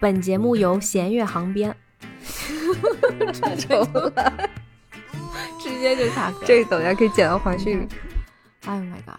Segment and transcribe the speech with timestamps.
[0.00, 1.74] 本节目由弦乐航编，
[3.58, 4.32] 丑了，
[5.60, 6.38] 直接就卡壳。
[6.44, 7.88] 这个等下可以剪到花絮里。
[8.66, 9.18] 哎呦 my god！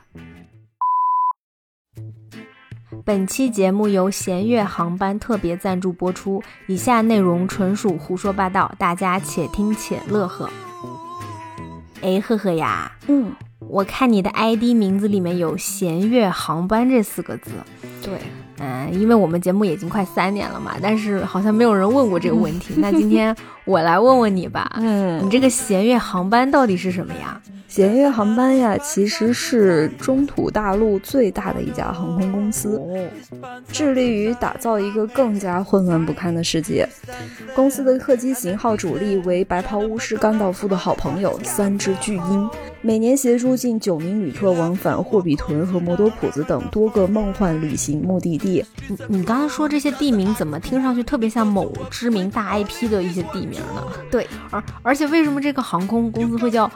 [3.03, 10.49] 本期节目由弦乐航班特别赞助播出，以下内容纯属胡说八道，大家且听且乐呵。
[12.01, 17.51] 哎，赫赫呀，嗯，我看你的 ID 名字里面有“弦乐航班”这四个字。
[18.01, 18.38] 对，嗯，
[18.93, 22.73] 因为我们节目已经快三年了嘛，但是好像没有人问过这个问题。
[22.79, 27.39] 那今天我来问问你吧，嗯你这个弦乐航班到底是什么呀？
[27.69, 32.81] 弦乐航班呀，其实是中土大陆最大的一家航空公司，
[33.71, 36.87] 致力于打造一个更加混乱不堪的世界。
[37.55, 42.49] 公司的客机型号主力为白袍巫师甘道夫的好朋友三只巨鹰，
[42.81, 48.65] 每年协助近九名旅客往返霍比屯和摩多普子等多个梦幻旅行目的地。
[48.87, 53.83] 你你刚才说这些地名怎么听上去特别像某知名大 IP 的一些地名呢？
[54.09, 56.69] 对，而而且为什么这个航空公司会叫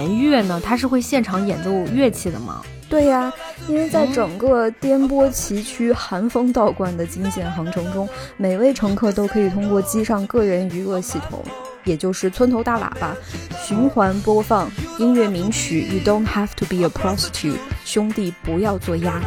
[0.00, 0.60] 弦乐呢？
[0.64, 2.62] 它是会现场演奏乐器的吗？
[2.88, 3.32] 对呀，
[3.68, 11.44] 因为在整个颠簸崎岖、寒风道观的惊险航程中，每位乘客都可以通过机上个人娱乐系统，
[11.84, 13.14] 也就是村头大喇叭，
[13.62, 17.52] 循环播放音乐名曲《You Don't Have to Be a Prostitute》，
[17.84, 19.20] 兄弟不要做鸭。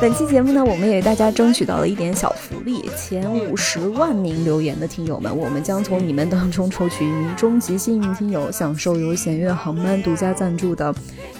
[0.00, 10.94] 本期节目呢，我们也为大家争取到了一点小福利，前五十万名留言的听友们，我们将从你们当中抽取一名终极幸运听友，享受由弦月航班独家赞助的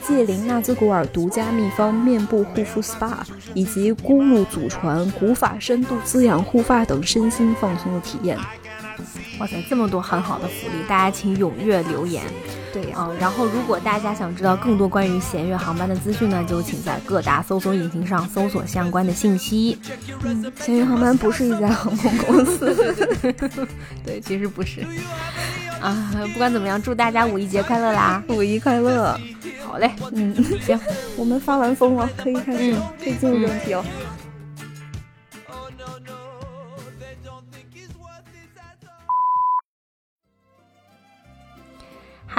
[0.06, 3.14] 界灵纳兹古尔独家秘方面部护肤 SPA，
[3.54, 8.36] 以及咕噜祖传古法深度滋养护发等身心放松的体验。
[9.38, 12.22] 哇塞，这么多很好的福利，大家请踊跃留言。
[12.72, 19.78] 对呀、嗯，然后如果大家想知道更多关于弦乐航班的资讯呢，就请在各大搜索引擎上搜索相关的信息。
[20.22, 22.94] 嗯弦乐航班不是一家航空公司。
[24.04, 24.86] 对，其实不是。
[25.80, 28.22] 啊，不管怎么样，祝大家五一节快乐啦！
[28.28, 29.18] 五一快乐！
[29.64, 30.78] 好嘞，嗯，行，
[31.16, 33.84] 我们发完疯了，可以开始，嗯可以进入正题哦。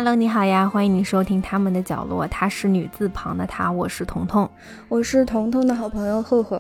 [0.04, 4.50] Hello，你好呀，欢迎你收听他们的角落，她是女字旁的她，我是彤彤。
[4.90, 6.60] 我是彤彤的好朋友赫赫。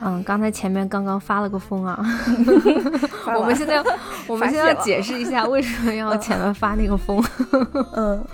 [0.00, 2.02] 嗯，刚才前面刚刚发了个疯啊，
[3.38, 3.84] 我们现在要
[4.26, 7.22] 我们现在解释一下为什么要前面发那个疯，
[7.92, 8.24] 嗯，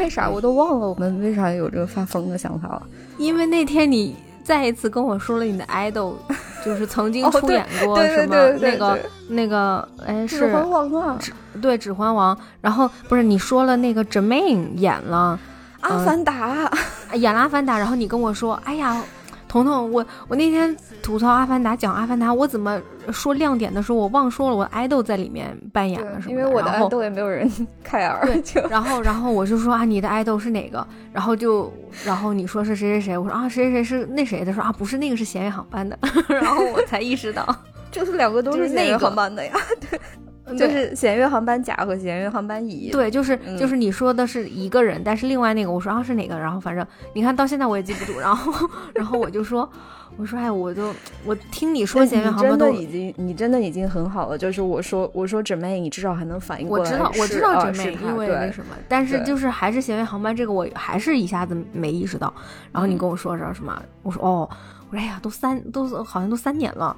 [0.00, 2.82] 为啥我都忘了我们为啥有这个发疯的想法了？
[3.18, 4.16] 因为那天你
[4.48, 6.14] 再一次跟我说了你的 idol，
[6.64, 8.98] 就是曾经哦出演过什么那个
[9.28, 11.18] 那个哎是指环王啊，
[11.60, 15.38] 对《指环王》，然后不是你说了那个 Jermaine 演了
[15.80, 16.70] 阿凡达，
[17.12, 19.02] 演了《阿凡达》，然后你跟我说，哎呀。
[19.50, 22.78] 彤彤，我我那天吐槽《阿凡达》，讲《阿凡达》，我怎么
[23.12, 27.48] 说亮点的时候，我忘说了我爱豆在里面扮演了什么的，因为我的爱豆也没有人
[27.86, 30.86] care，对就然后，然后我就说啊，你的爱豆是哪个？
[31.12, 31.72] 然后就，
[32.04, 34.44] 然后你说是谁谁谁，我说啊，谁谁谁是那谁？
[34.44, 35.98] 他说啊，不是那个是弦乐航班的。
[36.28, 37.46] 然后我才意识到，
[37.90, 39.52] 就是两个都是那个航班的呀，
[39.90, 42.90] 对就是弦乐航班甲和弦乐航班乙。
[42.90, 46.38] 对，就是嗯就是你说的是一个人，但是另外那个我说啊是哪个？
[46.38, 48.18] 然后反正你看到现在我也记不住。
[48.18, 49.70] 然后，然后我就说，
[50.18, 50.92] 我说哎，我就
[51.24, 54.36] 我听你说那弦乐你真航班都，的已经，你真的已经很好了。
[54.36, 56.84] 就是我说，我说准妹，你至少还能反应过来。
[56.84, 62.34] 我知道我知道啊真妹，是因为那什么，但是就是还是弦乐航班这个我还是一下子没意识到。
[62.72, 63.80] 然后你跟我说说什么？
[64.02, 64.50] 我说哦，
[64.90, 66.96] 我说哎呀，都三都好像都三年了，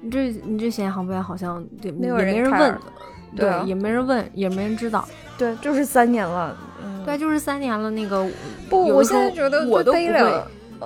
[0.00, 2.78] 你这你这弦乐航班好像对没有人也没人问，
[3.34, 5.04] 对啊也没人问，也没人知道。
[5.36, 6.56] 对，就是三年了。
[6.84, 7.90] 嗯，对，就是三年了。
[7.90, 8.24] 那个
[8.68, 10.44] 不，我现在觉得我都不会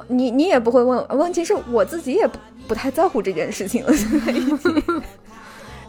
[0.09, 2.39] 你你也不会问，问题是我自己也不
[2.69, 3.93] 不太在乎这件事情了。
[3.93, 4.59] 现在已经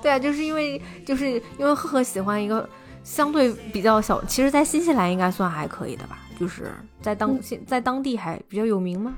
[0.02, 2.68] 对啊，就是因为就是因为赫赫喜欢一个
[3.04, 6.72] 相对比较小，其实，在新西兰应该算还可以的吧，就是
[7.02, 9.14] 在当、嗯现在当地还比较有名吗？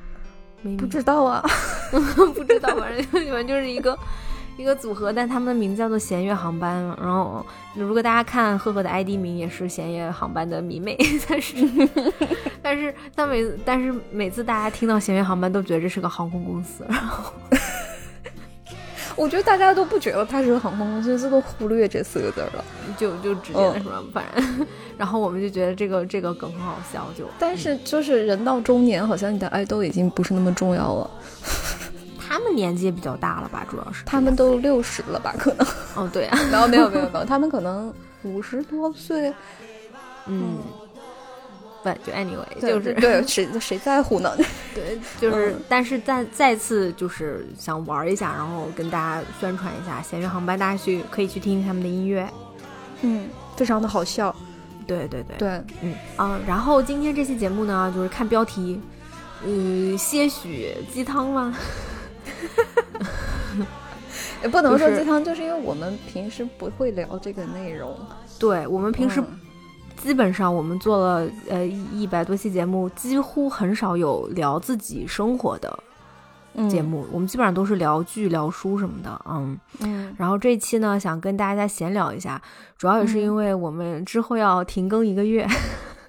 [0.62, 1.44] 没不知道啊。
[2.34, 3.98] 不知道，反正你们就是一个
[4.58, 6.84] 一个组合，但他们的名字叫做弦乐航班。
[7.00, 7.46] 然后，
[7.76, 10.98] 如果大家看赫赫的 ID 名也是弦乐航班的迷妹，
[11.30, 11.56] 但是
[12.62, 17.32] 但是但每但是每次大家听到弦乐航班都觉得这是个航空公司，然后
[19.16, 22.66] 我觉得大家都不觉得它是个航空公司，这都忽略这四个字儿了。
[22.98, 24.68] 就就直接那什么，反正
[24.98, 31.10] 然后我们就觉得这个这个梗很好笑，就但是就是人到中年，好像你的爱豆已经不是那么重要了。
[32.28, 35.34] 他们年纪也比较大了吧，主要是他们都六十了吧？
[35.38, 35.66] 可能
[35.96, 37.94] 哦对啊， 没有没有没有没有，他们可能
[38.24, 39.34] 五十多岁。
[40.26, 40.58] 嗯。
[41.84, 44.36] 分，就 anyway，就是对，谁谁在乎呢？
[44.74, 52.28] 对，就是，嗯但是再再次就是想玩一下，然后跟大家宣传一下闲鱼航班，大家去可以去听听他们的音乐。
[53.04, 54.36] 嗯，非常的好笑。
[54.88, 58.82] 对对对，对，嗯啊，然后今天这期节目呢，就是看标题，
[59.46, 61.56] 嗯，些许鸡汤吗？
[64.44, 67.98] 也不能说鸡汤，就是因为我们平时不会聊这个内容。
[68.40, 69.40] 对我们平时嗯。
[69.98, 75.80] 基本上我们做了呃一一百多期节目，几乎很少有聊自己生活的
[76.54, 76.70] 嗯。
[76.70, 79.60] 节，目，我们基本上都是聊剧、聊书什么的，嗯。
[79.80, 80.16] 嗯。
[80.16, 82.40] 然后这一期呢，想跟大家闲聊一下，
[82.78, 85.48] 主要也是因为我们之后要停更一个月，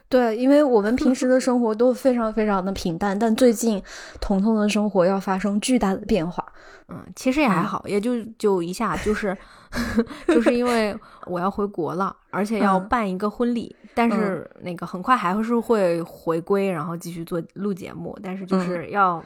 [0.08, 3.82] 对，因为我们平时的生活都非常非常的平淡，但最近
[4.20, 6.42] 彤彤的生活要发生巨大的变化。
[6.88, 9.36] 嗯，其实也还好，也就就一下，就是
[10.26, 10.96] 就是因为
[11.26, 19.22] 我要回国了，而且要嗯办一个婚礼，但是那个很快还是会回归，然后继续做录节目，但是就是要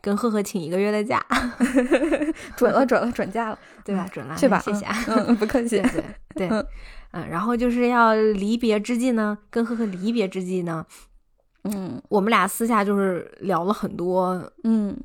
[0.00, 1.20] 跟赫赫请一个月的假，
[2.54, 4.06] 准了，准了，准假了，对吧？
[4.12, 4.96] 准了，去吧，谢谢啊。
[5.08, 6.48] 嗯，嗯不客气对。
[6.48, 6.66] 对
[7.30, 10.84] 然后就是要离别之际呢，跟赫赫离别之际呢，
[11.64, 14.96] 嗯我们俩私下就是聊了很多嗯，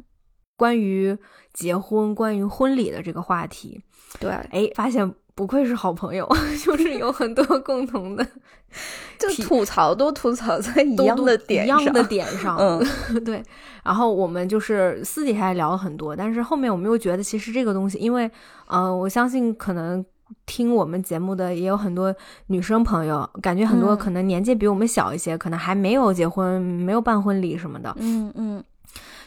[0.57, 1.17] 关于
[1.53, 3.81] 结婚、关于婚礼的这个话题。
[4.19, 6.27] 对，哎，发现不愧是好朋友，
[6.63, 8.27] 就是有很多共同的
[9.17, 12.57] 就吐槽都吐槽在一样的点一样的上点 上。
[12.57, 13.43] 嗯对。
[13.83, 18.29] 然后我们就是私底下也聊了很多，但是后面我们又觉得，其实这个东西，因为
[18.67, 20.05] 呃，我相信可能。
[20.45, 22.13] 听我们节目的也有很多
[22.47, 23.97] 女生朋友，感觉很多嗯。
[23.97, 28.63] 可能年纪比我们小一些，可能还没有结婚、没有办婚礼什么的，嗯嗯，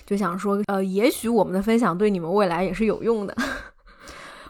[0.07, 3.37] 就想说，呃，也许我们的分享对你们未来也是有用的，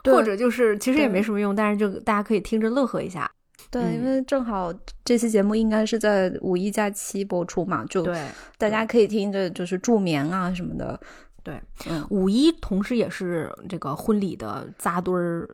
[0.02, 0.12] 对。
[0.12, 3.30] 或者就是其实也没什么用，但是就大家可以听着乐呵一下。
[3.70, 3.94] 对，嗯。
[3.94, 4.72] 因为正好
[5.04, 8.24] 这期节目应该是在五一假期播出嘛，就对
[8.58, 10.98] 大家可以听着就是助眠啊什么的。
[11.42, 11.60] 对，
[11.90, 15.46] 嗯，五一同时也是这个婚礼的扎堆儿、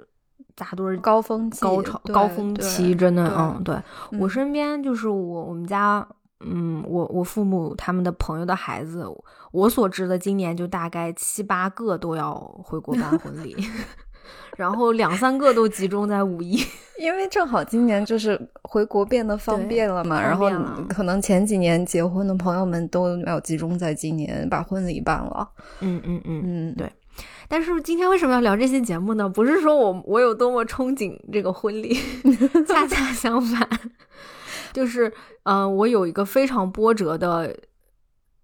[0.61, 3.75] 扎堆儿高峰期、高潮、高峰期，真的，嗯，对
[4.19, 6.07] 我嗯身边就是我我们家，
[6.41, 9.07] 嗯，我我父母他们的朋友的孩子，
[9.53, 13.57] 我所知的今年就大概七八个都要回国办婚礼，
[14.59, 16.63] 然后两三个都集中在五一。
[17.01, 20.51] 因为正好今年就是回国变得方便了嘛，方然后
[20.87, 25.49] 可能前几年结婚的朋友们都要集中在今年把婚礼办了。
[25.81, 26.43] 嗯嗯嗯。
[26.45, 26.93] 嗯，对
[27.49, 29.29] 但是今天为什么要聊这期节目呢？
[29.29, 31.99] 不是说我我有多么憧憬这个婚礼，
[32.67, 33.69] 恰恰相反，
[34.73, 35.09] 就是
[35.43, 37.57] 嗯、呃我有一个非常波折的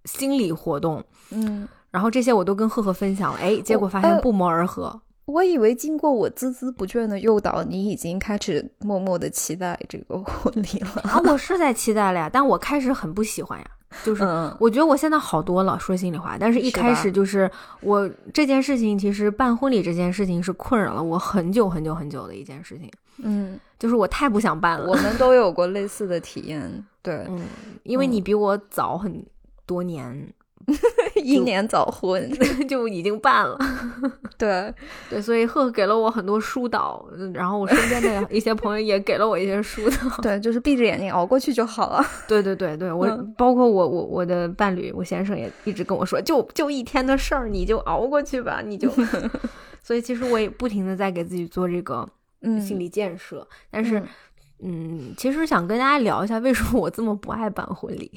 [0.04, 5.00] 心理活动，嗯，然后这些我都跟赫赫分享了，哎，结果发现呃不谋而合。
[5.26, 10.88] 我以为经过我孜孜不倦的诱导，你已经开始默默的期待这个婚礼了。
[11.02, 13.66] 啊，我是在期待了呀，但我开始很不喜欢呀，
[14.04, 16.36] 就是嗯我觉得我现在好多了，说心里话。
[16.38, 17.50] 但是一开始就是
[17.80, 22.88] 我这件事情，其实办婚礼这件事情是困扰了我很久很久很久的一件事情，
[23.18, 24.88] 嗯，就是我太不想办了。
[24.88, 26.84] 我们都有过类似的体验。
[27.02, 27.40] 对，嗯，
[27.82, 29.24] 因为嗯你比我早很
[29.66, 30.32] 多年
[31.22, 32.30] 英年早婚。
[32.68, 33.56] 就已经办了，
[34.36, 34.72] 对，
[35.08, 40.16] 对，所以赫赫给了我很多疏导，嗯然后我身边的一些朋友也给了我一些疏导。
[40.22, 42.04] 对，就是闭着眼睛熬过去就好了。
[42.26, 48.90] 对对对对，我、嗯包括我我我的伴侣我先生也一直跟我说，就就一天的事儿，你就熬过去吧，你就。
[49.82, 52.06] 所以其实我也不停的在给自己做这个
[52.42, 58.10] 嗯，心理建设，但是嗯嗯，其实想跟大家聊一下，为什么我这么不爱办婚礼？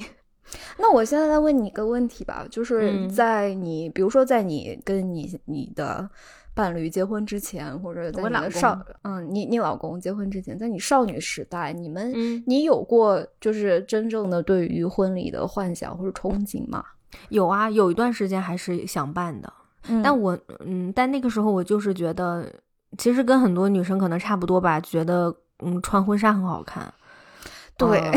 [0.78, 3.08] 那我现在再问你一个问题吧，就是嗯。
[3.08, 6.08] 在你，比如说在你跟你你的
[6.54, 16.84] 伴侣结婚之前，或者在我老公你的少，嗯，你你老公结婚之前，在你少女时代，你们、嗯，你有过就是真正的对于婚礼的幻想或者憧憬吗？
[17.28, 19.52] 有啊，有一段时间还是想办的，
[19.88, 20.02] 嗯。
[20.02, 22.46] 但我嗯，但那个时候我就是觉得，
[22.98, 26.92] 其实跟很多女生可能差不多吧，觉得嗯穿婚纱很好看。
[27.76, 28.12] 对呃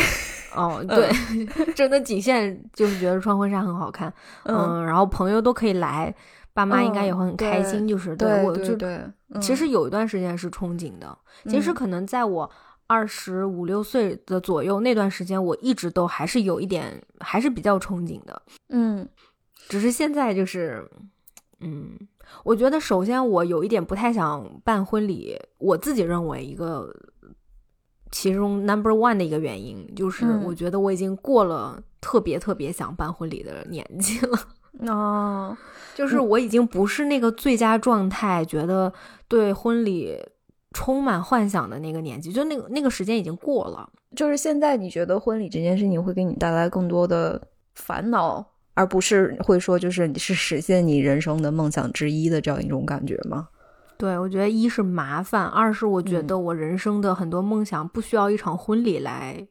[0.55, 1.09] 哦，对，
[1.73, 6.13] 真的仅限就是觉得穿婚纱很好看，嗯，然后朋友都可以来，
[6.53, 11.73] 爸妈应该也会很开心，就是对我就对对，其嗯实有一段时间是憧憬的，其实嗯。
[11.73, 12.49] 可能在我
[12.87, 18.41] 二十五六岁的左右那段时间，我一直都还是有一点，还是比较憧憬的。
[18.69, 19.07] 嗯。
[19.69, 20.85] 只是现在就是，
[21.61, 21.97] 嗯，
[22.43, 26.93] 我觉得首先我有一点不太想办婚礼，我自己认为一个
[28.13, 34.39] 其中 number one 的一个原因就是，嗯我觉得我已经过了特别特别想办婚礼的年纪了。
[34.87, 35.57] 哦，
[35.95, 38.91] 就是我已经不是那个最佳状态，觉得
[39.27, 40.17] 对婚礼
[40.73, 43.89] 充满幻想的那个年纪，就那个那个时间已经过了。
[44.15, 47.41] 就是现在，你觉得婚礼这件事情会给你带来更多的
[47.75, 53.47] 烦恼，而不是会说就是你是实现你人生的梦想之一的这样一种感觉吗？
[54.03, 59.47] 对，我觉得一是麻烦，二是我觉嗯得我人生的很多梦想不需要一场婚礼来，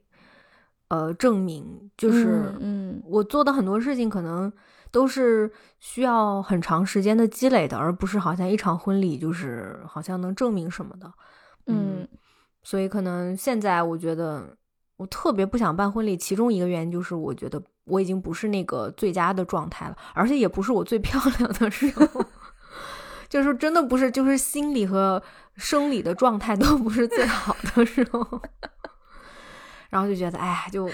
[0.88, 1.90] 呃，证明。
[1.96, 4.52] 就是嗯我做的很多事情可能
[4.90, 11.10] 都是需要很长时间的积累的，而不是好像一场婚礼就是好像能证明什么的。
[11.66, 12.06] 嗯
[12.62, 14.54] 所以可能现在我觉得
[14.98, 22.22] 我特别不想办婚礼，其中一个原因就是我觉得我已经不是那个最佳的状态了，而且也不是我最 漂亮的时候，
[23.32, 25.22] 就是真的不是，就是心理和
[25.56, 28.42] 生理的状态都不是最好的时候，
[29.88, 30.86] 然后就觉得哎呀，就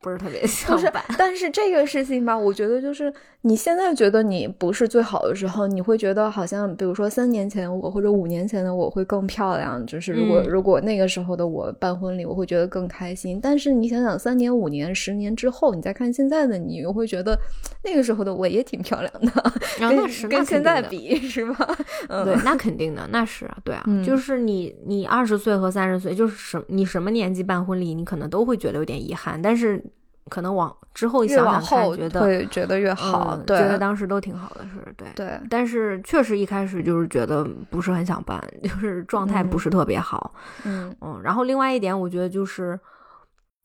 [0.00, 13.38] 不是特别 想不是办。，但是这个事情吧，我觉得就是你现在觉得你不是最好的时候，你会觉得好像，比如说三年前我或者五年前的我会更漂亮，就是如果、嗯如果那个时候的我办婚礼，我会觉得更开心。
[13.42, 17.38] 但是你想想，三年、五年、十年之后，你再看现在的你，又会觉得
[17.84, 19.30] 那个时候的我也挺漂亮的，
[19.78, 21.76] 跟然后那是跟现在比是吧？
[22.08, 29.82] 嗯，对，那肯定的，那是啊，对啊，嗯就是你你二十岁和三十岁，就是什你什么年纪办婚礼，你可能都会觉得有点遗憾，但是
[30.30, 35.08] 可能往之后越往想想看，后觉得会觉得越好，嗯对，觉得当时都挺好的是，对。
[35.14, 40.32] 对，但是确实一开始就是觉得不是很想办， 就是状态不嗯是特别好，
[40.64, 41.20] 嗯嗯。
[41.22, 42.78] 然后另外一点，我觉得就是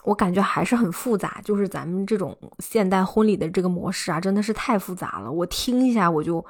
[0.04, 5.32] 我感觉还是很复杂，就是咱们这种现代婚礼的这个模式啊，真的是太复杂了。
[5.32, 6.44] 我听一下我就。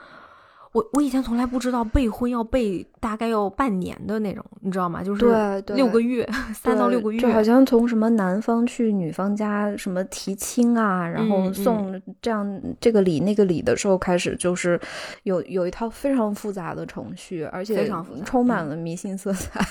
[0.75, 5.01] 我我以前从来不知道备婚要备大概要半年的那种，你知道吗？
[5.01, 5.25] 就是
[5.73, 14.77] 六个月， 三到六个月，就好像从什么男方去女方家什么提亲啊，然后嗯送这样这个礼那个礼的时候开始，就是
[15.23, 19.65] 有有一套非常复杂的程序，而且非常充满了迷信色彩。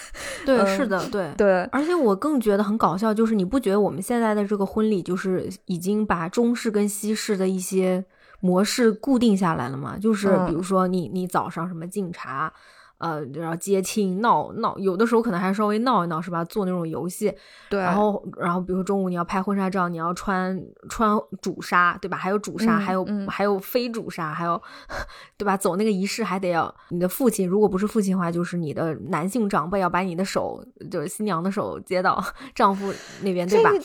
[0.47, 1.31] 对，嗯是的，对。
[1.37, 8.03] 对，而且我更觉得很搞笑，就是你不觉得我们现在的这个婚礼，就是已经把中式跟西式的一些
[8.45, 9.97] 模式固定下来了嘛？
[9.99, 12.53] 就是嗯比如说你你早上什么敬茶，
[12.99, 16.45] 呃，然后接亲闹闹，有的时候可能还稍微闹一闹，是吧？
[16.45, 17.35] 做那种游戏，
[17.71, 20.61] 对，然后然后比如说中午你要拍婚纱照，你要穿
[20.91, 22.19] 穿主纱，对吧？
[22.19, 24.61] 还有主纱，嗯还有、嗯还有非主纱，还有
[25.39, 25.57] 对吧？
[25.57, 32.23] 走那个仪式还得要你的父亲，如果不是父亲的话，就是你的男性长辈要把你的手，就是新娘的手接到
[32.55, 33.71] 丈夫那边，对吧？
[33.73, 33.85] 这个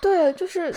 [0.00, 0.74] 对，就是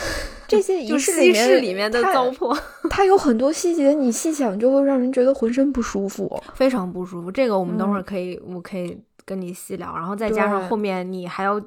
[0.47, 2.57] 这些 仪就式里面的糟粕，
[2.89, 6.41] 它有很多细节，你细想就会让人觉得浑身不舒服。
[6.53, 7.31] 非常不舒服。
[7.31, 11.61] 这个我们等会儿嗯可以，我可以跟你细聊，然后再加上后面你还要。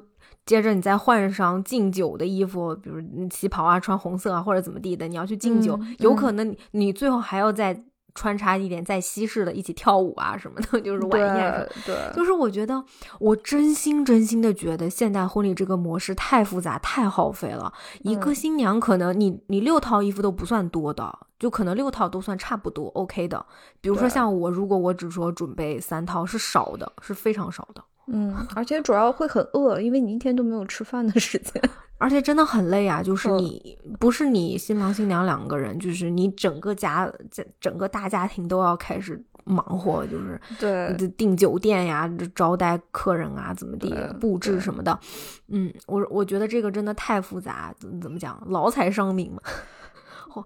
[0.45, 7.73] 接着你再换上敬酒的衣服，比如你旗袍啊，穿红色啊，或者怎么地的，你要去敬酒，有可能你你最后还要再
[8.15, 11.69] 穿插一点在西式的，一起跳舞啊什么的， 就是晚宴什么的。
[11.85, 12.83] 对对，就是我觉得，
[13.19, 17.73] 我真心真心的觉得现代婚礼这个模式太复杂、太耗费了。
[18.01, 23.43] 一个嗯新娘可能你你六套衣服都不算多的，就可能六套都算差不多 OK 的。
[23.81, 31.61] 比如说像我，如果我只说准备三套，是少的，是非常少的，嗯，而且主要会很饿，因为你一天都没有吃饭的时间。
[32.03, 33.01] 而且真的很累啊。
[33.01, 33.37] 就是嗯。
[33.37, 41.07] 你、不是你新郎新娘两个人，就是你整个家整整个大家庭都要开始忙活，就是对。
[41.17, 44.99] 订酒店呀，招待客人啊，怎么地布置什么的，
[45.47, 49.41] 嗯，我我觉得这个真的太复杂，怎怎么讲，劳财伤民嘛，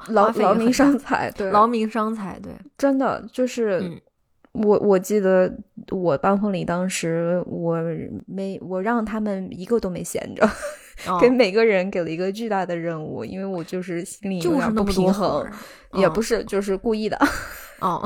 [0.09, 3.79] 劳劳民伤财，对，劳民伤财，对，真的就是。
[3.81, 3.99] 嗯。
[4.53, 5.55] 我我记得
[5.91, 7.77] 我办婚礼当时，我
[8.25, 10.49] 没我让他们一个都没闲着，
[11.05, 15.45] 哦给每个人给了一个巨大的任务，因为我就是心里有就是点不平衡
[15.93, 17.17] 也不是就是故意的。
[17.79, 18.01] 哦，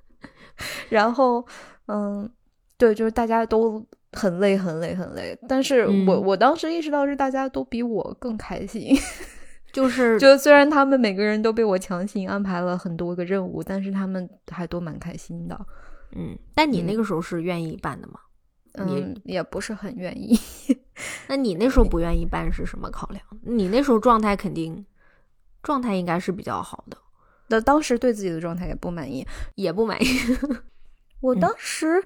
[0.90, 1.44] 然后，
[1.86, 2.30] 嗯，
[2.76, 5.36] 对，就是大家都很累，很累，很累。
[5.48, 8.94] 但是我、嗯我当时意识到是大家都比我更开心。
[9.72, 15.58] 就是 就虽然他们每个人都被我强行安排了很多个任务，但是他们还都蛮开心的。
[16.14, 18.20] 嗯，但你那嗯个时候是愿意办的吗？
[18.74, 20.38] 嗯，也不是很愿意。
[21.28, 23.22] 那你那时候不愿意办是什么考量？
[23.42, 24.84] 你那时候状态肯定
[25.62, 26.96] 状态应该是比较好的，
[27.48, 29.26] 那当时对自己的状态也不满意。
[29.54, 30.06] 也不满意。
[31.20, 32.04] 我嗯当时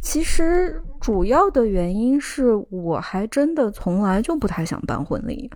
[0.00, 5.50] 其实主要的原因是我还真的从来就不太想办婚礼。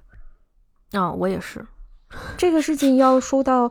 [0.92, 1.66] 啊、我也是，
[2.36, 3.70] 这个事情要说到，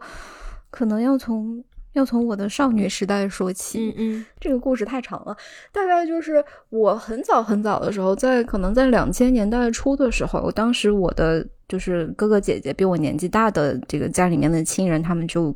[0.70, 3.80] 可能要从要从我的少女时代说起。
[3.80, 5.36] 嗯嗯 这个故事太长了，
[5.72, 15.56] 大概就是我很早很早的时候，在可能在两千年代初的时候，当时我的就是哥哥姐姐比我年纪大的这个家里面的亲人，他们就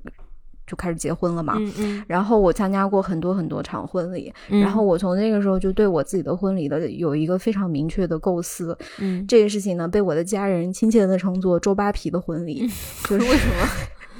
[0.67, 1.55] 就开始结婚了嘛。
[1.57, 8.77] 嗯嗯，然后我参加过很多很多场婚礼，嗯然后我从那个时候就对我自己的婚礼的有一个非常明确的构思。
[8.99, 12.67] 嗯，这个事情呢，被我的家人亲切的称作“周扒皮的婚礼”，
[13.09, 13.67] 就是为什么？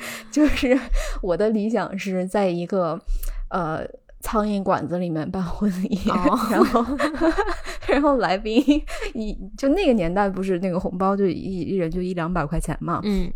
[0.32, 0.78] 就是
[1.22, 3.00] 我的理想是在一个
[3.50, 3.86] 呃
[4.22, 6.86] 苍蝇馆子里面办婚礼，哦然后
[7.88, 8.62] 然后来宾
[9.14, 13.32] 一就那个年代不是那个红包就一一人就一两百块钱嘛，嗯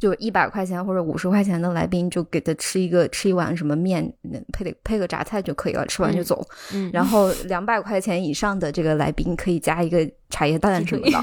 [0.00, 4.02] 就一百块钱或者五十块钱的来宾就给他吃一个吃一碗什么面，
[4.50, 6.42] 配点配个榨菜就可以了，吃完就走。
[6.72, 11.18] 嗯，然后 两百块钱以上的这个来宾可以加一个茶叶蛋什么的，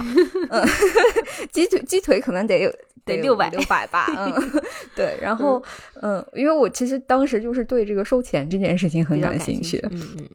[0.51, 0.63] 嗯，
[1.51, 2.71] 鸡腿鸡腿可能得有
[3.03, 4.61] 得有600六百吧， 嗯，
[4.95, 5.63] 对，然后
[6.01, 9.83] 嗯，因为我其实当时就是对这个收钱这件事情很感兴趣，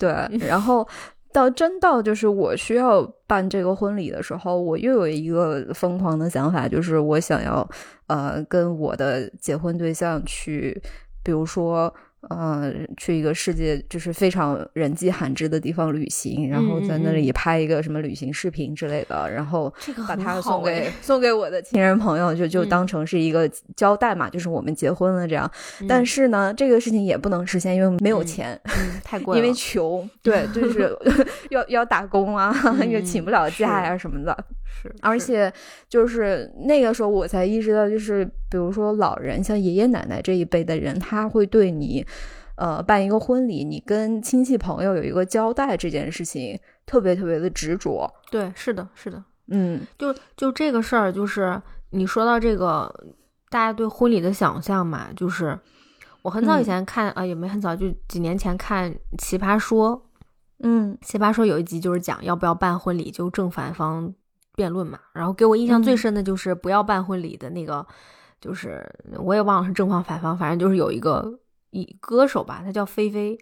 [0.01, 0.11] 对，
[0.49, 0.87] 然后
[1.33, 7.69] 到真到就是我需要办这个婚礼的时候，我又有一个疯狂的想法，就是我想要
[8.07, 10.81] 呃跟我的结婚对象去，
[11.23, 11.93] 比如说。
[12.29, 25.51] 呃，去一个世界就是非常人迹罕至的地方旅行，然后在那里拍一个什么旅行视频之类的，然后这个把它送给哎送给我的亲人朋友，就就嗯当成是一个交代嘛，就是我们结婚了这样。
[25.89, 28.61] 但嗯是呢，这个事情也不能实现，因为没有嗯钱。
[28.65, 30.97] 嗯太贵了，因为穷，对，就 是
[31.51, 32.55] 要要打工啊，
[32.89, 34.37] 也嗯请不了假呀、什么的。
[34.65, 35.53] 是，是而且
[35.89, 42.07] 就是那个时候，我才意识到，就是比如说老人，像爷爷奶奶这一辈的人，他会对你，
[42.57, 48.13] 呃，办一个婚礼，你跟亲戚朋友有一个交代这件事情，特别特别的执着。
[48.31, 49.81] 对，是的，是的，嗯。
[49.99, 51.61] 就就这个事儿，就是
[51.93, 52.95] 你说到这个，
[53.49, 55.59] 大家对婚礼的想象嘛，就是
[56.21, 56.65] 我很早以嗯。
[56.65, 59.97] 前看啊、也没很早，就几年前看《奇葩说》，
[60.61, 64.15] 嗯奇葩说有一集就是讲要不要办婚礼，就正反方
[64.55, 64.99] 辩论嘛。
[65.15, 65.97] 然后给我印象最嗯。
[65.97, 67.85] 深的就是不要办婚礼的那个，
[68.43, 68.85] 就是
[69.19, 71.39] 我也忘了是正方反方，反正就是有一个
[71.71, 73.39] 一歌手吧，他叫菲菲，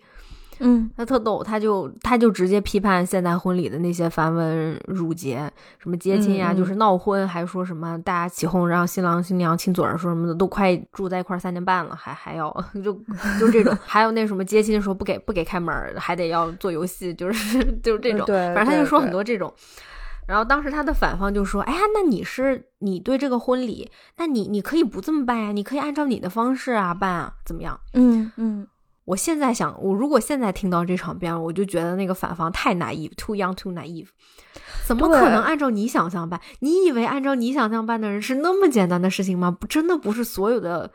[0.59, 12.55] 嗯他特逗，他就他就直接批判现代婚礼的那些繁文缛节，什么接亲呀、就是闹婚，还说什么大家起哄让新郎新娘亲嘴儿，说什么的，都快住在一块儿三年半了，还还要
[12.85, 12.93] 就
[13.41, 19.51] 就这种，还有那什么接亲的时候不给不给开门，还得要做游戏，就是 就是这种，对反正他就说很多这种。
[20.31, 28.65] 然后当时他的反方就说：“哎呀，那你是你对这个婚礼，那你你可以不这么办呀，你可以按照你的方式啊办啊，怎么样？”嗯嗯，
[29.07, 34.07] 我现在想，我如果现在听到这场辩论，我就觉得那个反方太 naive，too young too naive，
[34.87, 36.41] 怎么可能按照你想象办？
[36.61, 39.51] 你以为按照你想象办的人是那么简单的事情吗？
[39.51, 40.89] 不，真的不是所有的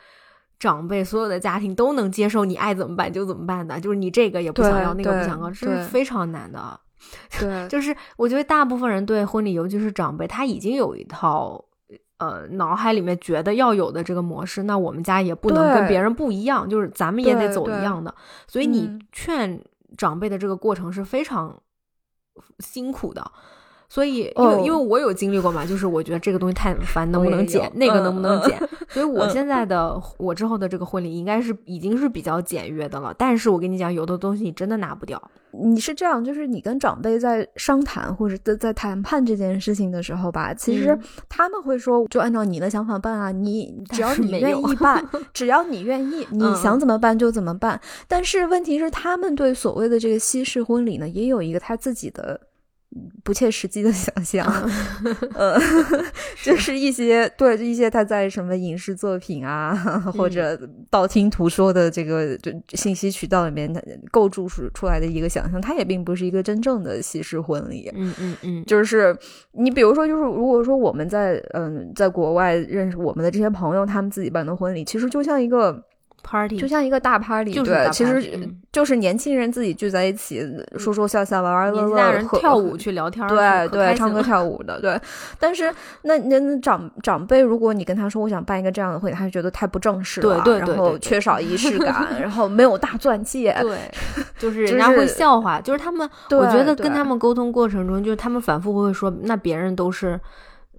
[0.58, 6.80] 长辈、所有的家庭都能接受你爱怎么办就怎么办的，就是你这个也不想要，那个不想要，这是非常难的。
[7.40, 11.64] 对， 就是我觉得大部分人对婚礼，尤其是长辈，他已经有一套。
[12.18, 18.16] 呃，脑海里面觉得要有的这个模式，那我们家也不能跟别人不一样，就是咱们也得走一样的。
[18.48, 19.62] 所以你嗯劝
[19.98, 21.62] 长辈的这个过程是非常
[22.60, 23.30] 辛苦的。
[23.88, 27.72] 所以，因为、哦因为我有经历过嘛，就是我觉得这个东西太烦，能不能减？
[27.76, 28.70] 那个嗯能不能嗯减？
[28.90, 33.14] 所以我嗯现在的我之后的这个婚礼应该是已经是比较简约的了。
[33.18, 35.22] 但是我跟你讲，有的东西你真的拿不掉。
[35.52, 47.80] 你是这样，就是你跟长辈在商谈或者在在谈判这件事情的时候吧，其实嗯他们会说，就按照你的想法办啊，你只要你愿意办， 只要你愿意，你嗯想怎么办就怎么办。
[48.08, 52.40] 但是问题是，他们对所谓的这个西式婚礼呢，也有一个他自己的。
[53.24, 54.46] 不切实际的想象，
[55.36, 55.60] 呃，
[56.44, 59.76] 就是一些对一些他在什么影视作品啊，
[60.16, 60.58] 或者
[60.90, 63.70] 道听途说的这个就信息渠道里面
[64.12, 67.92] 构筑出出来的一个想象，它也并不是一个真正的西式婚礼。
[67.96, 69.14] 嗯嗯嗯，就是
[69.52, 75.84] 你比如说，就是如果说我们在嗯在国外认识我们的这些朋友，他们自己办的婚礼，其实就像一个
[76.26, 80.42] party 就像一个大 party，就是，对其实嗯就是年轻人自己聚在一起，
[80.78, 85.00] 说说笑笑，玩玩乐乐，年纪大人跳舞去聊天，对对，唱歌跳舞的，对。
[85.40, 93.78] 但是那那那长长辈，如果你跟他说我想办一个这样的婚礼，他就觉得太不正式了，对对对然后缺少仪式感， 然后没有大钻戒，对，
[94.40, 100.20] 就是人家会笑话，就是他们，我觉得跟他们沟通过程中，就是他们反复会说，那别人都是。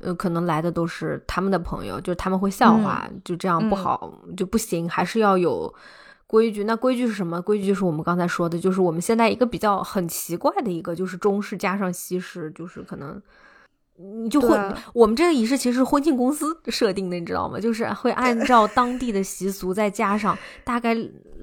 [0.06, 5.74] 呃，可能来的都是他们的朋友，就是他们会笑话，就这样不嗯好、就不行，还是要有
[6.28, 6.62] 规矩。
[6.62, 7.42] 那规矩是什么？
[7.42, 13.20] 规矩就是我们刚才说的，就是我们现在一个比较很奇怪的一个，就是中式加上西式，就是可能
[13.98, 14.58] 你就会，
[14.92, 17.58] 我们这个仪式其实是婚庆公司设定的，你知道吗？
[17.58, 20.94] 就是会按照当地的习俗，再加上大概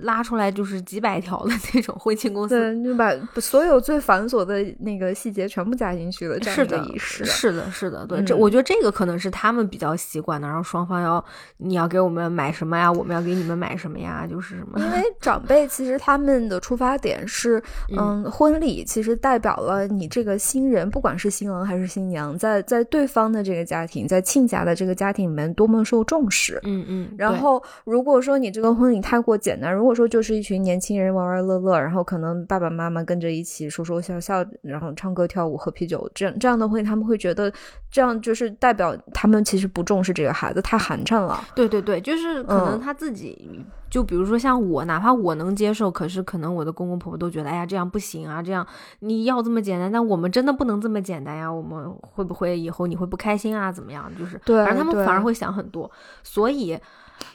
[0.01, 6.39] 拉出来就是几百条的那种婚庆公司，对，就把所有最繁琐的那个细节全部加进去了。
[6.43, 10.47] 是的，仪式，是的，是的，对，这我觉得这个可能是他们比较习惯的。
[10.47, 11.23] 然后双方要
[11.57, 12.91] 你要给我们买什么呀？
[12.91, 14.27] 我们要给你们买什么呀？
[14.29, 14.79] 就是什么？
[14.79, 17.61] 因为 长辈其实他们的出发点是，
[17.97, 22.37] 嗯，婚礼其实代表了你这个新人，不管是新郎还是新娘。
[22.43, 27.09] 在在对方的这个家庭，在亲家的这个家庭里面多么受重视，嗯嗯。
[27.17, 37.49] 然后如果说你这个婚礼太过简单，如果说就是一群年轻人玩玩乐乐，然后可能爸爸妈妈跟着一起说说笑笑，然后唱歌跳舞喝啤酒，这样这样的婚礼他们会觉得
[37.89, 41.41] 这样就是代表他们其实不重视这个孩子，太寒碜了。
[41.55, 43.63] 对对对，就是可能他自己。
[43.93, 48.65] 就比如说像我，哪怕我能接受，可是可能我的公公婆婆都觉得，哎呀，这样不行啊，这样
[49.01, 53.71] 你要这么简单，但我们真的不能这么简单呀，我们会不会以后你会不开心啊？
[53.71, 54.11] 怎么样？
[54.17, 55.91] 就是，反正他们反而会想很多，
[56.23, 56.75] 所以，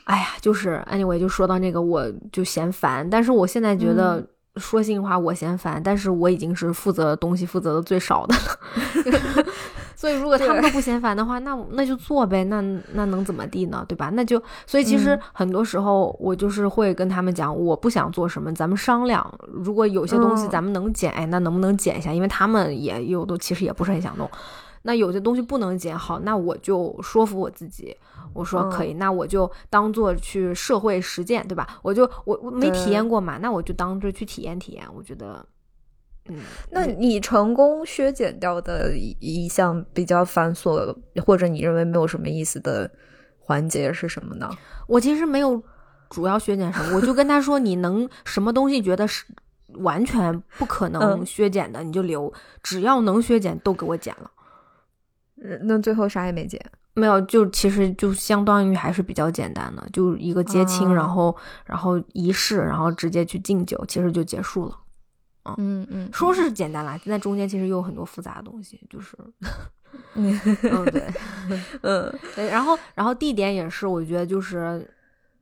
[0.03, 9.47] 哎呀，就是 anyway，就说到那个，我就嫌烦，但是我现在觉得，说心里话，我嫌烦，但是我已经是负责东西负责的最少的了。
[9.99, 12.61] 所以，如果他们都不嫌烦的话，那那就做呗，那
[12.93, 13.85] 那能怎么地呢？
[13.89, 14.11] 对吧？
[14.15, 19.29] 那就，所以其实很多时候我就是会跟他们讲，我不想做什么，咱们商量。
[19.49, 22.13] 如果有些东西咱们能减，哎，那能不能减一下？
[22.13, 24.31] 因为他们也有的其实也不是很想弄。
[24.83, 27.97] 那有些东西不能减，好，那我就说服我自己，
[28.33, 31.67] 我说可以，那我就当做去社会实践，对吧？
[31.83, 34.85] 我就我我没体验过嘛，那我就当着去体验体验。
[34.95, 35.45] 我觉得。
[36.29, 36.37] 嗯，
[36.71, 42.91] 那你成功削减掉的一一项比较繁琐，或者你认为没有什么意思的
[43.39, 44.51] 环节是什么呢？
[44.87, 45.63] 我其实没有
[46.11, 49.25] 主要削减什么，我就跟他说，你能什么东西觉得是
[49.75, 54.31] 完全不可能削减的，你就留，只要能削减都给我减了。
[55.63, 56.61] 那最后啥也没减？
[56.95, 64.77] 没有，就其实就相当于还是比较简单的，就一个接亲，然后然后仪式，然后直接去敬酒，其实就结束了。
[65.57, 69.17] 嗯嗯，说是简单啦，在中间其实又有很多复杂的东西，就是
[70.15, 70.39] 嗯
[70.93, 71.11] 对，
[71.83, 74.87] 嗯对，然后然后地点也是，我觉得就是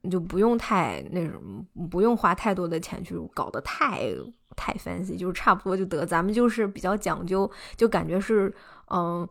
[0.09, 4.09] 就不用太那什么，不用花太多的钱去搞得太
[4.55, 8.55] 太 fancy，就是差不多就得，咱们就是比较讲究，就感觉是
[8.91, 9.29] 嗯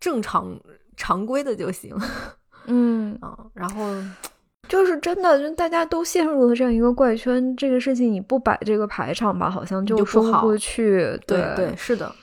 [0.00, 0.58] 正常
[0.96, 1.96] 常规的就行，
[2.66, 3.16] 嗯。
[3.20, 3.84] 啊，然后。
[4.68, 7.56] 就是真的，就大家都陷入了这样一个怪圈。
[7.56, 11.18] 这个事情你不摆这个排场吧，好像就说不过去。
[11.26, 12.14] 对对，是的。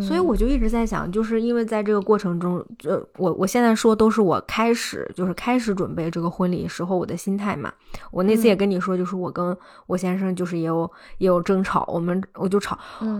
[0.00, 7.72] 所以我就一直在想，就是因为在这个过程中，呃，我我现在说都是我开始就是开始准备这个婚礼时候我的心态嘛。
[8.10, 12.78] 我那次也跟你说，就是我跟我先生就是也有也有争吵，我们我就吵，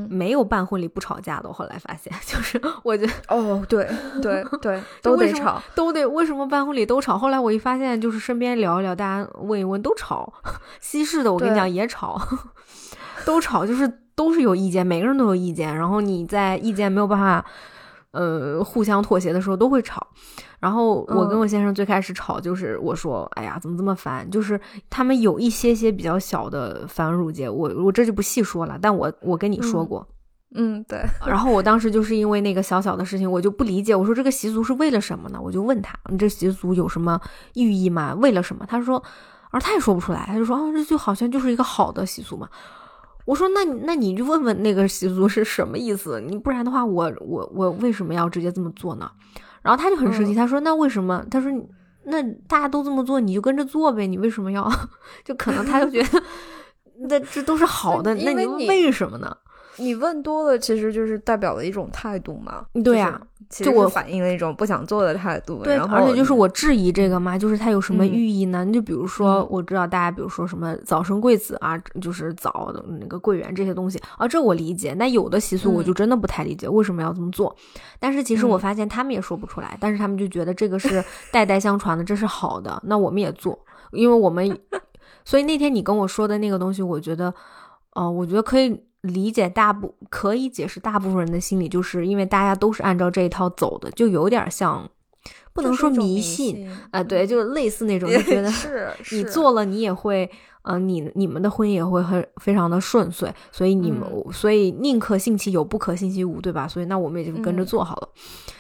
[0.09, 1.49] 没有办婚礼不吵架的。
[1.49, 3.89] 我后来发现， 就是我觉得哦，对
[4.21, 7.19] 对 对，都得吵，都得为什么办婚礼都吵？
[7.19, 10.33] 后来我一发现，就是身边聊一聊，大家问一问都吵。
[10.81, 12.21] 西式的我跟你讲也吵，
[13.25, 14.02] 都吵，就是。
[14.15, 15.77] 都是有意见，每个人都有意见。
[15.77, 17.45] 然后你在意见没有办法，
[18.13, 20.07] 呃，互相妥协的时候都会吵。
[20.61, 28.79] 然后我跟我先生最开始吵，就是我说：“哎呀，怎么这么烦？”就是他们有一些些比较小的繁缛节，我我这就不细说了。
[28.81, 30.07] 但我我跟你说过，
[30.55, 31.01] 嗯，对。
[31.27, 33.93] 然后我当时就是因为那个小小的事情，我就不理解。
[33.93, 35.41] 我说这个习俗是为了什么呢？
[35.43, 37.21] 我就问他：“你这习俗有什么
[37.55, 38.15] 寓意吗？
[38.15, 39.03] 为了什么？”他说
[39.51, 42.49] ：“而他也说不出来。”他就说：“啊，这就好像就是一个好的习俗嘛。”
[43.25, 46.21] 我说，那那你就问问那个习俗是什么意思？
[46.21, 49.11] 你不然的话，我我我为什么要直接这么做呢？
[49.63, 51.51] 然后他就很生气，他说：“那为什么？”他说
[52.05, 54.69] ：“那大家都这么做，你就跟着做呗，你为什么要？
[55.25, 56.23] 就可能他就觉得，
[57.09, 59.37] 那这都是好的，那你为什么呢？”
[59.79, 62.67] 你问多了，其实就是代表了一种态度嘛。
[62.85, 63.21] 对呀，
[63.53, 65.63] 就我反映了一种不想做的态度。
[65.63, 68.65] 对，而且就是我质疑这个嘛，就是它有什么寓意呢？
[68.65, 74.95] 你就比如说，我知道大家比如说什么早生贵子啊，就是早的那个桂圆这些东西啊，这我理解。
[74.95, 77.55] 那有的习俗我就真的不太理解为什么要这么做。
[77.99, 83.59] 但是其实我发现他们也说不出来，但是他们就觉得这个是代代相传的，这是好的，那我们也做，
[83.93, 84.59] 因为我们。
[85.25, 87.33] 所以那天你跟我说的那个东西，我觉得，
[87.93, 88.83] 哦，我觉得可以。
[89.03, 94.89] 理解大部可以解释大部分人的心理，就是因为大家都是按照这一套走的，就有点像，
[95.53, 100.31] 不能说迷信啊，对，就是类似那种，就觉得 是你做了，你也会，
[100.63, 106.69] 呃，你你们的婚姻也会很非常的顺遂，所以你们，所以宁可信其有，不可信其无，对吧？
[106.69, 108.09] 所以那我们也就跟着做好了。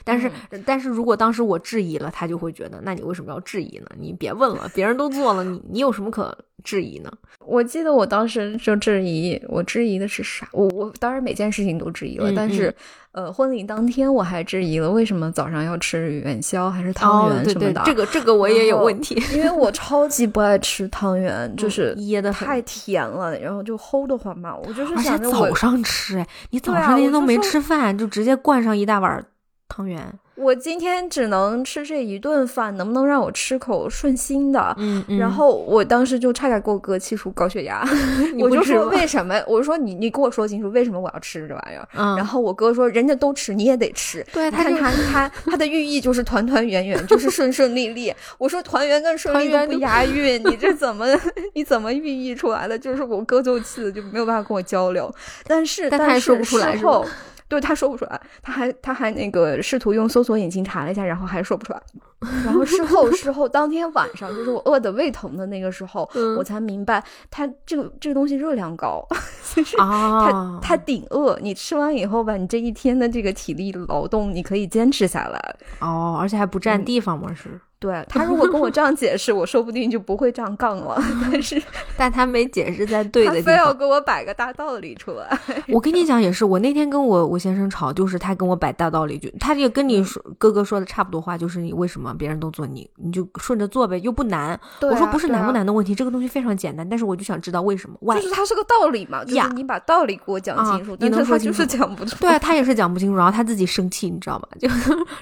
[0.02, 0.28] 但是，
[0.66, 3.86] 但是如果当时我质疑了，他就会觉得，那你为什么要质疑呢？
[3.96, 7.12] 你别问了，别人都做了，你你有什么可质疑呢？
[7.44, 10.48] 我记得我当时就质疑，我质疑的是啥？
[10.52, 12.74] 我我当然每件事情都质疑了，嗯但是
[13.10, 17.82] 呃，婚礼当天我还质疑了为什么早上要吃元宵还是汤圆什么的。
[17.82, 22.32] 对，这个这个我也有问题，因为我超级不爱吃汤圆， 就是噎的。
[22.32, 24.56] 太甜了，然后就齁的慌嘛。
[24.56, 29.24] 我就是想着早上吃，哎，你早上那天都没吃饭，就直接灌上一大碗
[29.68, 30.00] 汤圆。
[30.34, 34.74] 我今天只能吃这一顿饭，能不能让我吃口顺心的？
[34.78, 37.86] 嗯嗯然后我当时就差点给我哥气出高血压，
[38.40, 39.34] 我就说为什么？
[39.46, 41.86] 我就说你你跟我说清楚为什么我要吃这玩意儿。
[41.94, 44.24] 嗯，然后我哥说人家都吃，你也得吃。
[44.32, 48.12] 对他就他他他他的寓意就是团团圆圆，就是顺顺利利。
[48.38, 51.06] 我说团圆跟顺利都不押韵，你这怎么
[51.54, 52.78] 你怎么寓意出来的？
[52.78, 55.14] 就是我哥就气的就没有办法跟我交流。
[55.46, 57.04] 但是但是说不出来是后
[57.52, 61.82] 对他说不出来，他还他还那个试图用搜索引擎查了一下，然后还说不出来。
[62.46, 69.06] 然后事后事后当天晚上，就是我饿的胃疼的那个时候，嗯我才明白，它这个这个东西热量高，
[69.54, 71.38] 就是它啊，它顶饿。
[71.42, 75.56] 你吃完以后吧，你这一天的这个体力劳动，你可以坚持下来。
[75.80, 77.60] 哦，而且还不占地方嘛，是。
[77.82, 80.96] 对他如果跟我这样解释，我说不定就不会这样杠了。
[81.32, 81.60] 但是
[81.98, 83.52] 但他没解释在对他的地方。
[83.52, 85.38] 非要给我摆个大道理出来。
[85.68, 94.58] 我跟你讲也是，我那天跟我我先生吵，就是他跟我摆大道理，就他就跟嗯你说、哥哥说的差不多话，就是你为什么别人都做你你就顺着做呗，又不难。
[94.78, 97.96] 对啊我说不是难不难的问题，这个东西非常简单，但是我就想知道为什么。
[98.00, 98.14] why？
[98.16, 102.16] 就是他是个道理嘛，就呀是你把道理给我讲清楚，你能说就是楚讲不出。
[102.20, 104.48] 对啊，他也是讲不清楚，然后他自己生气，你知道吗？
[104.60, 104.68] 就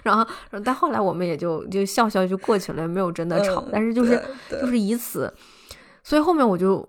[0.02, 5.32] 然后，然后但后来我们也就就笑笑就过去了，没有真的吵，嗯但是就是就是以此，
[6.02, 6.86] 所以后面我就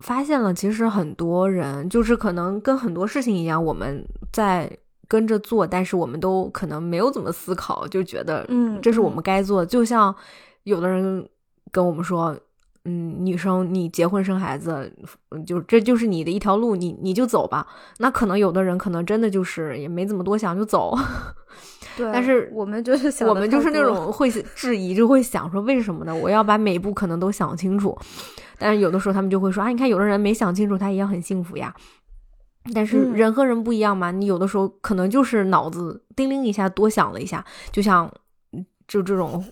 [0.00, 4.70] 发现了，其实很多人就是可能跟很多事情一样，我们在
[5.08, 9.66] 跟着做，但是我们都可能没有怎么思考，就觉得嗯这是我嗯们该做的。
[9.66, 10.14] 就像
[10.64, 11.28] 有的人
[11.70, 12.36] 跟我们说。
[12.84, 14.90] 嗯，女生你结婚生孩子，
[15.30, 17.66] 嗯就这就是你的一条路，你你就走吧。
[17.98, 20.96] 那可能有的人可能真的就是也没怎么多想就走，
[21.96, 26.14] 对，但是我们就是想我们就是那种会质疑，就会想说为什么呢？
[26.14, 27.96] 我要把每一步可能都想清楚。
[28.58, 31.74] 但是有的时候他们就会说啊，你看有的人没想清楚，他一样很幸福呀。
[32.74, 38.10] 但是嗯人和人不一样嘛，你有的时候可能就是脑子叮铃一下多想了一下，就像
[38.52, 39.42] 嗯就这种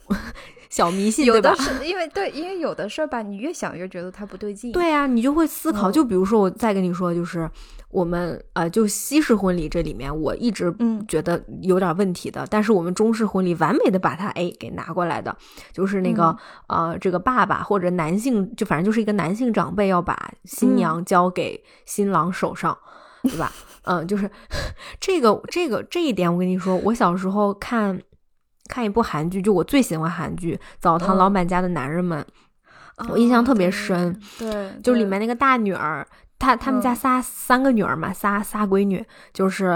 [0.70, 1.54] 小迷信，有对吧
[1.84, 4.70] 因为对，因为有的事儿吧，你越想越觉得它不对劲。
[4.72, 5.90] 对啊，你就会思考。
[5.90, 7.50] 嗯就比如说，我再跟你说，就是
[7.90, 15.34] 我们呃，就西式婚礼这里面，我一直嗯觉得有点问题的，但是我们中式婚礼完美的把它哎给拿过来的，
[15.72, 16.36] 就是那个、
[16.68, 22.76] 嗯呃，这个爸爸或者男性，就反正就是一个男性长辈要把新嗯娘交给新郎手上，
[23.22, 23.50] 对吧？
[23.84, 24.30] 嗯，就是
[25.00, 28.02] 这个这个这一点，我跟你说，我小时候看。
[28.68, 32.24] 看一部韩剧，就我最喜欢韩剧《澡堂嗯老板家的男人们》，
[33.08, 34.20] 我印象特别哦深。
[34.38, 36.06] 对，对就里面那个大女儿，
[36.38, 39.66] 她他们家嗯仨、三个女儿嘛，仨仨闺女，就是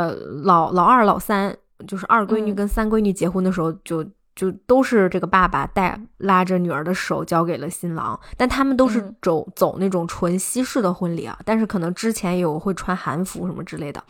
[0.45, 4.07] 老老二、老三，就是二闺女嗯跟三闺女结婚的时候就。
[4.35, 9.17] 就都是这个爸爸带拉着女儿的手交给了新郎，但他们都是嗯。
[9.23, 14.03] 走、走那种纯西式的婚礼啊，但是可能之前有会穿韩服什么之类的，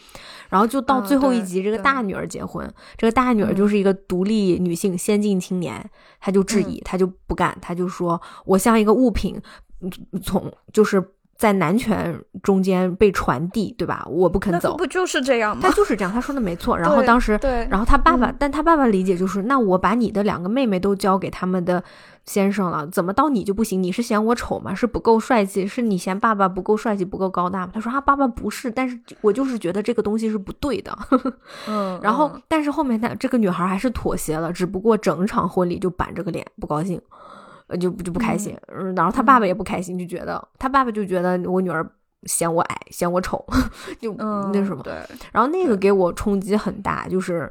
[0.48, 3.56] 然后就到嗯最后一对集，这个大女儿结婚，这个大女儿嗯。
[3.56, 9.38] 就是一个独立女性、先进青年，她就质疑，她就不干，她就说我像一个物品，
[9.80, 9.90] 嗯
[10.22, 11.02] 从就是
[11.42, 14.06] 在男权中间被传递，对吧？
[14.08, 15.70] 我不肯走，不就是这样吗他？
[15.72, 16.78] 就是这样，他说的没错。
[16.78, 21.82] 然后当时，对，然后他爸爸，嗯但他爸爸理解就是，那我把你的两个妹妹都交给他们的
[22.24, 23.82] 先生了，怎么到你就不行？
[23.82, 24.72] 你是嫌我丑吗？
[24.72, 25.66] 是不够帅气？
[25.66, 27.72] 是你嫌爸爸不够帅气、不够高大吗？
[27.74, 30.96] 他说啊，爸爸不是，但是我就是觉得这个东西是不对的。
[31.66, 37.00] 嗯，然后嗯，但是后面他这个女孩还是妥协了，只不过整场婚礼就板着个脸，不高兴，
[37.68, 38.56] 呃，就就不开心。
[38.68, 41.88] 嗯，然后他爸爸也不开心，就觉得他爸爸就觉得我女儿
[42.24, 43.44] 嫌我矮，嫌我丑，
[44.00, 44.82] 就嗯那什么。
[44.82, 44.94] 对，
[45.32, 47.50] 然后那个给我冲击很大，就是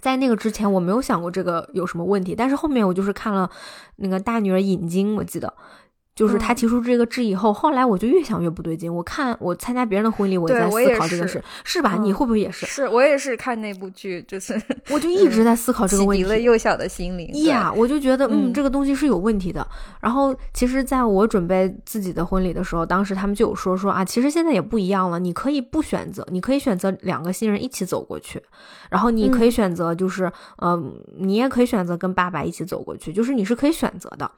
[0.00, 3.50] 在那个之前我没有想过这个有什么问题，但是后面我就是看了
[3.96, 5.52] 那个大女儿引经，我记得。
[6.14, 8.92] 就是他嗯提出这个质疑后，后来我就越想越不对劲。
[8.94, 11.96] 我看我参加别人的婚礼，我也在思考这个事，是吧？
[12.00, 12.64] 你嗯会不会也是？
[12.66, 14.54] 是我也是看那部剧，就是
[14.90, 16.38] 我就一直在思考这个问题了。
[16.38, 17.30] 幼小的心灵。
[17.32, 19.66] 对呀，我就觉得，嗯，嗯这个东西是有问题的。
[20.00, 28.40] 然后，其实在我准备自己的婚礼的时候，当时他们就有说说啊，其实现在也不一样了，你可以不选择，你可以选择两个新人一起走过去，
[28.88, 30.30] 然后你可以选择就是，
[30.62, 34.30] 嗯、你也可以选择跟爸爸一起走过去，就是你是可以选择的。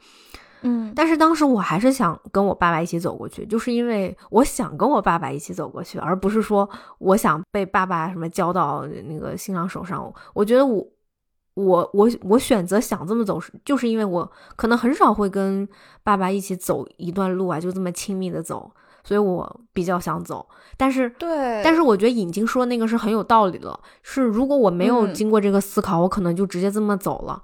[0.61, 6.67] 嗯，但是当时我还是想跟我爸爸一起走过去，就是因为我想跟我爸爸一起走过去，而不是说
[6.99, 10.11] 我想被爸爸什么交到那个新郎手上。
[10.33, 10.85] 我觉得我
[11.53, 15.67] 我我我选择想这么走，是就是因为我可能很少会跟
[16.03, 18.71] 爸爸一起走一段路啊，就这么亲密的走，
[19.03, 20.47] 所以我比较想走。
[20.75, 27.41] 但是对，但是我觉得尹晶说那个是很有道理的，是如果我没有嗯经过这个思考，我可能就直接这么走了，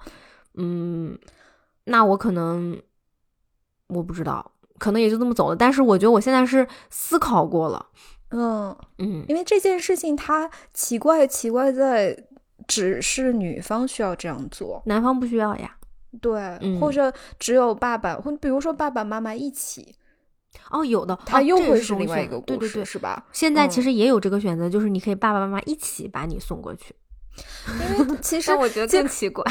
[0.56, 1.18] 嗯，
[1.86, 2.80] 那我可能
[3.94, 5.56] 我不知道，可能也就这么走了。
[5.56, 7.86] 但是我觉得我现在是思考过了，
[8.32, 12.18] 嗯，嗯，因为这件事情它奇怪奇怪在
[12.68, 15.78] 只是女方需要这样做，男方不需要呀。
[16.22, 19.96] 对，嗯或者只有爸爸，或比如说爸爸妈妈一起，
[20.70, 22.86] 哦，有的，他又会是另外一个故事，对对对。
[22.86, 23.26] 是吧？
[23.32, 26.94] 现在其嗯实也有这个选择，就是你可以爸爸妈妈一起把你送过去。
[28.00, 29.44] 因为 其实我觉得更奇怪。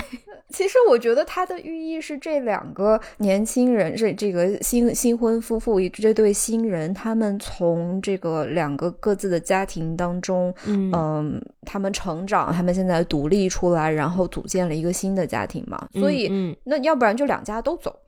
[0.51, 15.89] 其实我觉得它的寓意是这两个年轻人，这这个新新婚夫妇这对新人，他们从这个两个各自的家庭当中，嗯嗯，他们成长，他们现在独立出来，然后组建了一个新的家庭嘛。
[15.95, 17.99] 所以，嗯那要不然就两家都走，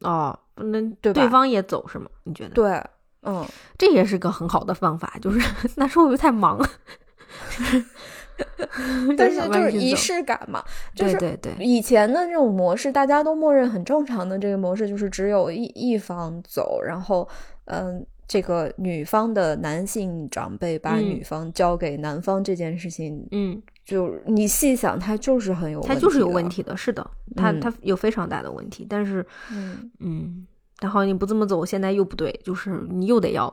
[0.00, 2.10] 嗯哦，那对吧对方也走是吗？
[2.24, 2.50] 你觉得？
[2.50, 2.82] 对，
[3.22, 3.46] 嗯，
[3.78, 5.38] 这也是个很好的方法，就是
[5.76, 6.68] 那时候我又太忙了。
[9.16, 10.62] 但是就是仪式感嘛，
[10.94, 11.52] 就是对对。
[11.56, 17.28] 对，以前的这种模式，大家都默认很正常的这个模式，就是只有一一方走，然后
[17.66, 21.04] 嗯，这个女方的男性长辈把嗯。
[21.04, 30.46] 女方交给男方这件事情，嗯，就你细想，它就是很有问题，他就是有问，题的，是的，他嗯他有非常大的问题，但是嗯，嗯，
[30.80, 33.52] 然后你不这么走，现在又不对，就是你又得要。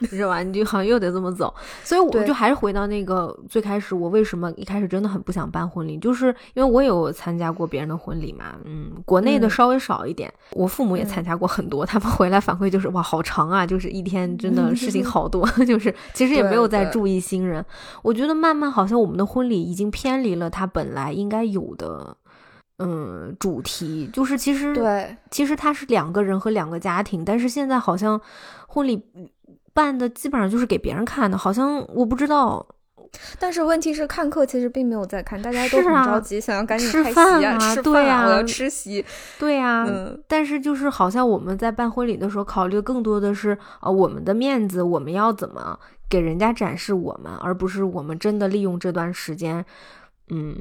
[0.10, 0.42] 是吧？
[0.42, 9.50] 你就好像又得这么走，所以我对就还是回到那个最开始，我为什么一开始真的很不想办婚礼，就是因为我有参加过别人的婚礼嘛，嗯，国内的嗯。
[9.50, 11.06] 稍微少一点，我父母也嗯。
[11.06, 17.64] 参加过很多，他们回来反馈就是哇，好长啊，就是一天真的事情 好多， 就是其实也没有在注意新人，
[18.02, 22.16] 我觉得慢慢好像我们的婚礼已经偏离了它本来应该有的。
[22.78, 24.10] 嗯，主题。
[24.12, 28.20] 就是其实对，其实它是两个人和两个家庭，但是现在好像
[28.68, 29.02] 婚礼
[29.76, 32.66] 办的基本上就是给别人看的，好像我不知道。
[33.38, 39.04] 但是问题是，看客其实并没有在看，大家都很着急，想要赶紧吃开席啊，饭啊吃饭对啊我要吃席，
[39.38, 45.78] 对呀、嗯，但是就是好像我们在办婚礼的时候，考虑更多的是啊、我们的面子，我们要怎么
[46.10, 49.64] 给人家展示我们，而不是我们真的利用这段时间，
[50.30, 50.56] 嗯，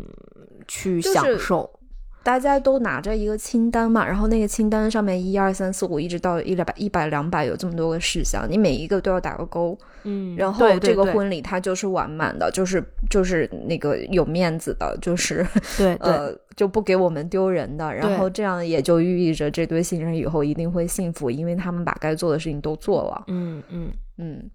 [0.68, 1.80] 去就是享受。
[2.26, 15.46] 大家都拿着一个清单嘛，然后那个清单上面一二三四五一直到一两百一百两百有这么多个事项，你每一个都要打个勾，嗯，然后这个婚礼它就是完满的，就是就是那个有面子的，就是
[15.78, 23.24] 对对、 呃就不给我们丢人的，然后这样也就寓意着这对新人以后一定会幸福，因为他们把该做的事情都做了。
[23.28, 23.94] 嗯嗯，嗯，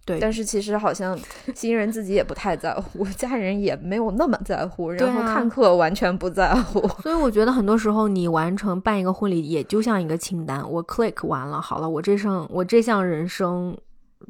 [0.07, 1.19] 对但是其实好像
[1.55, 6.81] 新人自己也不太在乎， 家人也没有那么在乎，然后看客完全不在乎。
[7.03, 13.77] 所以我觉得很多时候你完成办一个婚礼，也就像一个清单，我 click 完了，好了，我这生我这项人生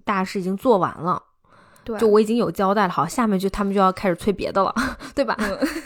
[0.05, 1.23] 大事已经做完了，
[1.85, 4.75] 对就我已经有交代了，好，下面就他们就要开始催别的了，
[5.15, 5.37] 对吧？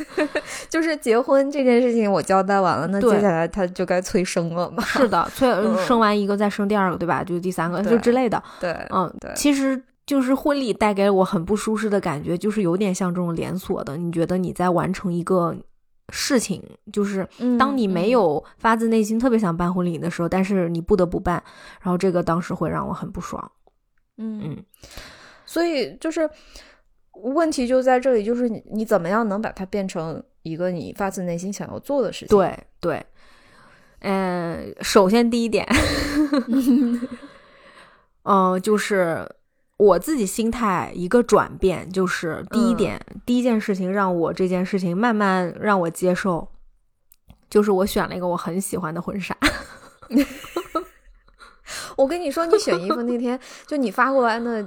[0.69, 4.83] 就是结婚这件事情我交代完了，那接下来他就该催生了嘛？
[4.85, 7.23] 是的，催嗯生完一个再生第二个，对吧？
[7.23, 8.43] 就是第三个，就之类的。
[8.61, 13.97] 对，嗯，对其实就是婚礼带给我很不舒适的感觉，就是有点像这种连锁的。
[13.97, 15.55] 你觉得你在完成一个
[16.11, 21.43] 事情，就是嗯当你没嗯有发自内心特别想办婚礼的时候，但是你不得不办，
[21.81, 23.51] 然后这个当时会让我很不爽。
[24.19, 24.65] 嗯嗯，
[25.55, 26.29] 所以就是
[27.13, 32.37] 问题就在这里，就是你你怎么样能把它变成一个你发自内心想要做的事情？
[32.37, 33.07] 对对，
[34.01, 35.65] 嗯、首先第一点，
[38.27, 39.25] 嗯、就是
[39.77, 46.49] 我自己心态一个转变，就是第一嗯点，第一件事情让我这件事情慢慢让我接受，
[47.49, 49.37] 就是我选了一个我很喜欢的婚纱。
[51.97, 54.65] 我跟你说，你选衣服那天，就你发过来那呃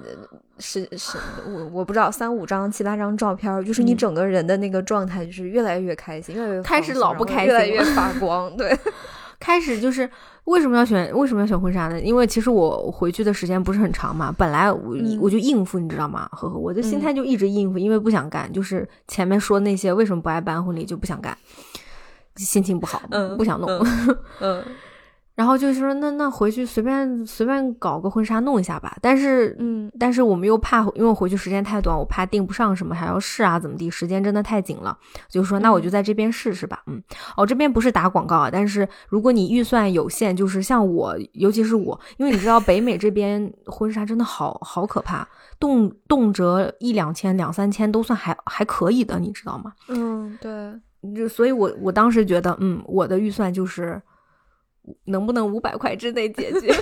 [0.60, 8.56] 十十，我我不知道三五张、七八张照片，就是你嗯整个人的那个状态，就是越来越开心，越来越开始老不开心越来越发光。
[8.58, 8.76] 对，
[9.40, 10.10] 开始就是
[10.46, 12.00] 为什么要选为什么要选婚纱呢？
[12.02, 16.28] 因为其实我回去的时间不是很长嘛，本来我、嗯我就应付，你知道吗？
[16.32, 21.38] 呵呵，我的心态就一直应付，因为不想干，就是前面说那些为什么不爱办婚礼就不想干，
[22.38, 23.70] 心情不好，嗯不想弄。
[24.40, 24.64] 嗯
[25.38, 28.98] 然后就是说，那那回去随便随便搞个婚纱弄一下吧。
[29.00, 34.98] 但是，嗯但是我们又怕，因为我回去时间太短，我怕订不上什么，还要试啊，怎么地，时间真的太紧了。
[35.30, 36.82] 就说那我就在这边试试吧。
[36.88, 37.00] 嗯，
[37.36, 45.28] 哦，这边不是打广告啊，但是如果你预算有限，就是像我，尤其是我，因为你知道北美这边婚纱真的好好可怕，
[45.60, 49.72] 动动辄一两千、两三千都算还还可以的，你知道吗？
[49.90, 50.74] 嗯，对，
[51.16, 54.02] 就所以我我当时觉得，嗯，我的预算就是
[55.06, 56.74] 能不能五百块之内解决。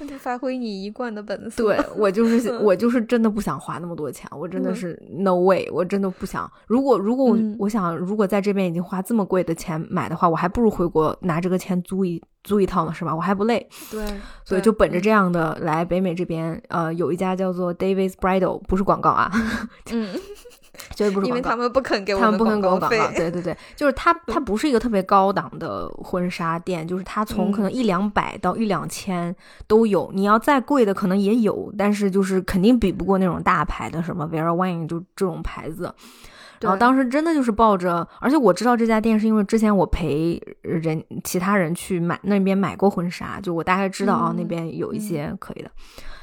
[0.00, 1.62] 那 就发挥你一贯的本色。
[1.64, 6.50] 对我就是 我就是真的不想花那么多钱，我真的是 no way，我真的不想。
[6.66, 13.14] 如果如果我我想如果在这边已经花这么贵的钱买的话，我还不如回国拿这个钱租一租一套呢，是吧？
[13.14, 13.66] 我还不累。
[13.90, 14.04] 对，
[14.44, 19.30] 所以就本着这样的来北美这边，呃，有一家叫做 Davis Bridal，不是广告啊。
[19.92, 20.08] 嗯。
[20.94, 23.08] 绝对不是因为他们不肯给我们，他们不肯给我广告。
[23.16, 29.34] 对对对，就是它，它不是一个特别高档的婚纱店，就是它从可能一两百到一两千
[29.66, 30.10] 都有。
[30.14, 35.92] 你要再贵的可能也有，但是就是肯定比不过那种大牌的，什么 Vera Wang 就这种牌子。
[36.60, 45.70] 然后当时真的就是抱着，而且我知道这家店是因为之前我陪人其他人去买那边买过婚纱，就我大概知道啊那边有一些可以的，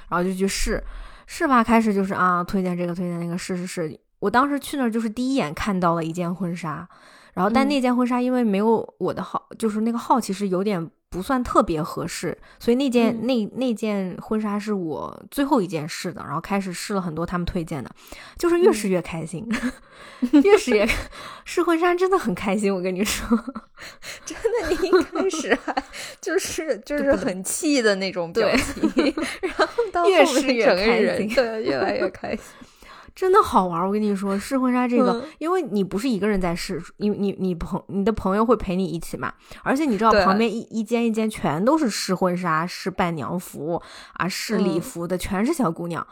[0.10, 0.84] 然后就去试
[1.28, 1.64] 试吧。
[1.64, 4.00] 开始就是啊推荐这个推荐那个试试试。
[4.22, 6.88] 我当时去那儿就是第一眼看到了一件婚纱，
[7.34, 17.90] 然后但那件婚纱因为没有我的号，就是那个号其实有点不算特别合适，所以那件那那件婚纱是我最后一件试的，然后开始试了很多他们推荐的，
[18.38, 19.46] 就是越试越开心，
[20.44, 20.88] 越试越
[21.44, 23.28] 试婚纱真的很开心，我跟你说，
[24.24, 25.84] 真的，你一开始 还
[26.22, 32.46] 就是就是很气的那种表情，然后到越试越开心，对，越来越开心。
[33.14, 39.34] 真的好玩，我跟你说，试婚纱这个，因为你不是一个人在试，因为你你朋你的朋友会陪你一起嘛，
[39.64, 43.82] 而且你知道旁边一一间一间全都是试婚纱、试伴娘服
[44.14, 46.05] 啊、试礼服的，全是小姑娘，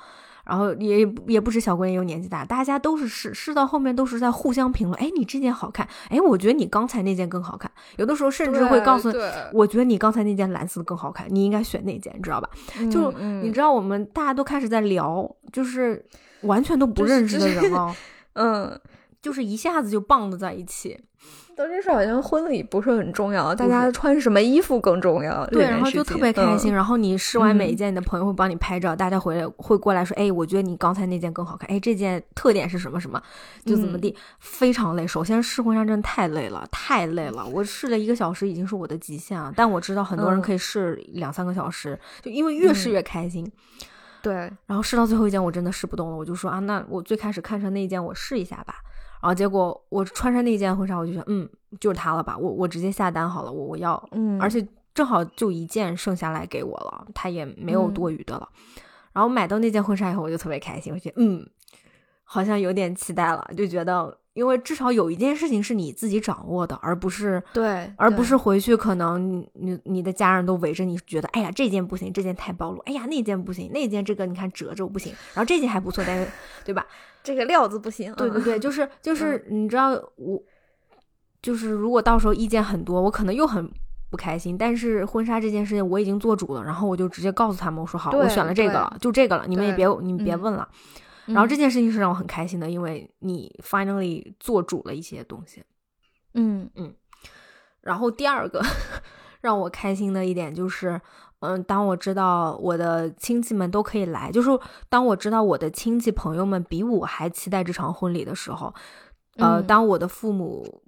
[0.46, 9.10] 然后也也不止小姑娘，也有年纪大，大家都是试试到后面都是在互相评论，哎，你这件好看，哎，我觉得你刚才那件更好看，有的时候甚至会告诉，
[9.54, 12.50] 我觉得你刚才那件蓝色的更好看，你应该选那件，你知道吧？
[12.92, 16.06] 就你知道我们大家都开始在聊，就是。
[16.42, 17.96] 完全都不认识的人啊，
[18.34, 18.80] 嗯，
[19.22, 21.00] 就是一下子就棒的在一起。
[21.54, 25.46] 当这事好像婚礼不是很重要，大家穿什么衣服更重要。
[25.48, 26.74] 对，然后就特别开心。
[26.74, 31.70] 然后你试完每一件，你的朋友会帮你拍照，大家回来会过来说：“哎，我觉得你刚才那件更好看。
[31.70, 33.22] 哎，这件特点是什么什么？
[33.66, 35.06] 就怎么地，非常累。
[35.06, 37.46] 首先试婚纱真的太累了，太累了。
[37.46, 43.46] 我试了一个小时已经是我的极限了，但我知道很多人可以试两三个小时，就因为越试越开心。
[44.22, 44.34] 对，
[44.66, 48.76] 然后试到最后一件，我真的试不动了，我就说啊，那我最开始看上那一件，我试一下吧。
[49.22, 51.50] 然后结果我穿上那件婚纱，我就觉得，嗯，
[51.80, 58.48] 就是它了吧，我我直接下单好了，我我要，嗯，而且正好就一件剩下来给我了，它也没有多余的了。
[59.14, 61.50] 然后买到那件婚纱以后，我就特别开心，我觉得，嗯，
[62.24, 64.19] 好像有点期待了，就觉得。
[64.40, 76.32] 因为至少有一件事情是你自己掌握的，而不是对，而不是回去可能你你的家人都围着你，觉得哎呀这件不行，这件太暴露，哎呀那件不行，那件这个你看褶皱不行，然后这件还不错，但是
[76.64, 76.88] 对吧？
[77.22, 78.14] 这个料子不行。
[78.14, 80.42] 对对对，就是就 是你知道我，
[81.42, 83.70] 就是如果到时候意见很多，我可能又很
[84.10, 84.58] 不开心。
[84.58, 90.66] 但是婚纱这件事情我已经做主了，然后我就直接告诉他们，我说好，我选了这个了，就这个了，你们也别你们别问了。
[91.34, 95.64] 然后这件事情是让我很开心的，因为你 finally 做主了一些东西。
[96.34, 96.94] 嗯嗯。
[97.82, 98.62] 然后第二个
[99.42, 101.00] 让我开心的一点就是，
[101.40, 104.50] 嗯，当我知道我的亲戚们都可以来，就是
[104.90, 108.74] 当我知道我的亲戚朋友们比我还期待这场婚礼的时候，
[109.38, 110.84] 呃，当我的父母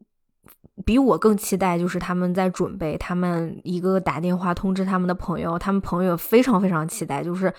[0.86, 7.54] 比我更期待，就是他们在准备，他们一个个打电话通知他们的朋友，他们朋友非常非常期待，就是。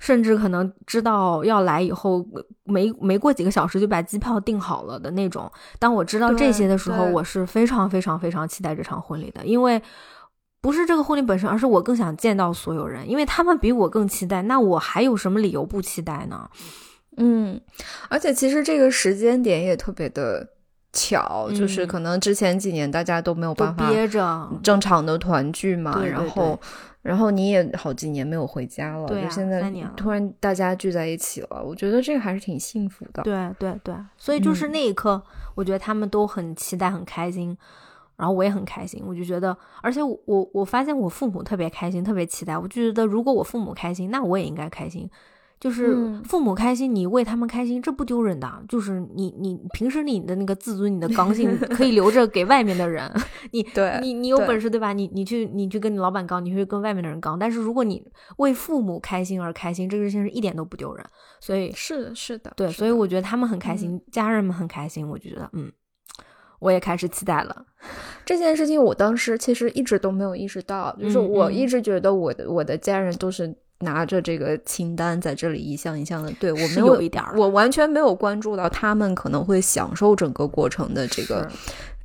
[0.00, 2.24] 甚至可能知道要来以后，
[2.62, 5.50] 没没过几个小时就把机票订好了的那种。
[5.80, 9.82] 当我知道这些的时候，我是非常非常非常期待这场婚礼的，因为
[10.60, 14.40] 不是这个婚礼本身，而是我更想见到所有人，因为他们比我更期待。
[14.42, 16.48] 那我还有什么理由不期待呢？
[17.16, 17.60] 嗯，
[18.08, 20.48] 而且其实这个时间点也特别的
[20.92, 26.58] 巧，就是可能之前几年大家都没有办法憋着正常的团聚嘛，然后。
[27.00, 33.22] 然后你也好几年没有回家了，对啊，现在突然大家聚在一起了，我觉得这个还是挺幸福的。
[33.22, 35.22] 对对对，所以就是那一刻，
[35.54, 37.56] 我觉得他们都很期待、很开心，
[38.16, 39.02] 然后我也很开心。
[39.06, 42.58] 我就觉得，而且我我发现我父母特别开心、特别期待。
[42.58, 45.08] 我就觉得，如果我父母开心，那我也应该开心。
[45.60, 48.48] 就是父母开心，你为他们开心，这不丢人的。
[48.68, 53.12] 就是你，你平时你的那个自尊、你的刚性 可以留着给外面的人。
[53.50, 54.92] 你，对，你，你有本事对吧？
[54.92, 57.36] 你，你去，你去跟你老板刚，你去跟外面的人刚。
[57.36, 58.00] 但是如果你
[58.36, 61.04] 为父母开心而开心，这个事情是一点都不丢人。
[61.40, 65.72] 所以是是的，对，所以我觉得他们很开心，家人们很开心，我就觉得嗯，
[66.60, 67.64] 我也开始期待了。
[68.24, 73.52] 这件事情我当时其实一直都没有意识到，就是我一直觉得我的我的家人都是。
[73.80, 81.56] 拿着这个清单在这里一项一项的，对我是没有一点儿我完全没有关注到他们可能会享受整个过程的这个是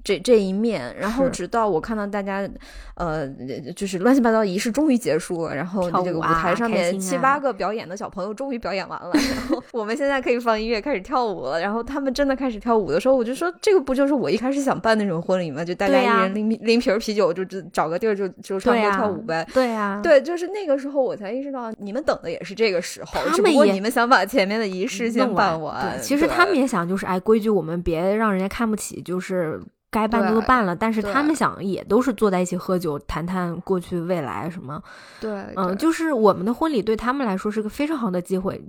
[0.03, 2.47] 这这一面，然后直到我看到大家，
[2.95, 3.27] 呃，
[3.75, 15.63] 就是乱七八糟仪式终于结束了，然后这个舞台上面七八个表演的小朋友终于表演完了，然后我们现在可以放音乐开始跳舞了，然后他们真的开始跳舞的时候，我就说这个不就是我一开始想办那种婚礼吗？
[15.63, 19.47] 就大家一人拎拎瓶啤酒，就就找个地儿就就唱歌跳舞呗。
[19.53, 29.61] 对呀、对，就是那个时候我才意识到，你们等的也是这个时候，只不过你们想把前面的仪式先弄办对，其实他们也想，就是哎，规矩我们别让人家看不起，就是
[29.93, 30.75] 该办的都办了。
[30.75, 34.81] 但是他们想，也都是坐在一起喝酒，谈谈过去未来什么。
[35.21, 38.59] 对，嗯，对就是我们的婚礼对他们来说是个非常好的机会。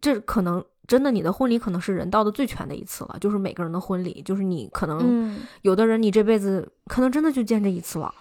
[0.00, 3.16] 这可能真的，你的婚礼可能是人道的最全的一次了。
[3.18, 8.12] 就是每个人的婚礼，就是你可能嗯，有的人你这辈子可能真的就见这一次了，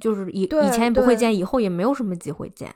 [0.00, 2.74] 就是以以前也不会见，以后也没有什么机会见。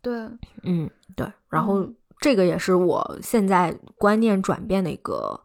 [0.00, 0.14] 对，
[0.62, 1.26] 嗯，对。
[1.48, 5.38] 然后嗯这个也是我现在观念转变的一个，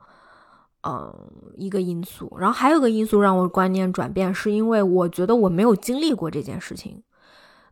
[0.83, 1.13] 嗯、
[1.55, 2.35] 一个因素。
[2.39, 7.01] 然后还有个因素让我观念转变，是因为我觉得我没有经历过这件事情。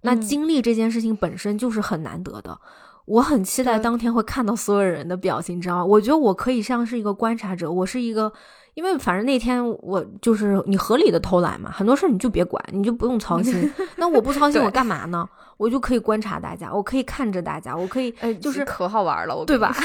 [0.02, 2.60] 那嗯经历这件事情本身就是很难得的。
[3.06, 5.86] 我很期待当天会看到所有人的表情，你知道吗？
[5.86, 8.32] 我觉得我可以像是一个观察者，我是一个，
[8.80, 13.70] 因为反正那天我就是你合理的偷懒嘛，很多事儿你就别管，你就不用操心。
[13.98, 15.28] 那我不操心，我干嘛呢？
[15.58, 19.76] 我就可以观察大家，我可以看着大家，我可以哎，就是可好玩了，我对吧？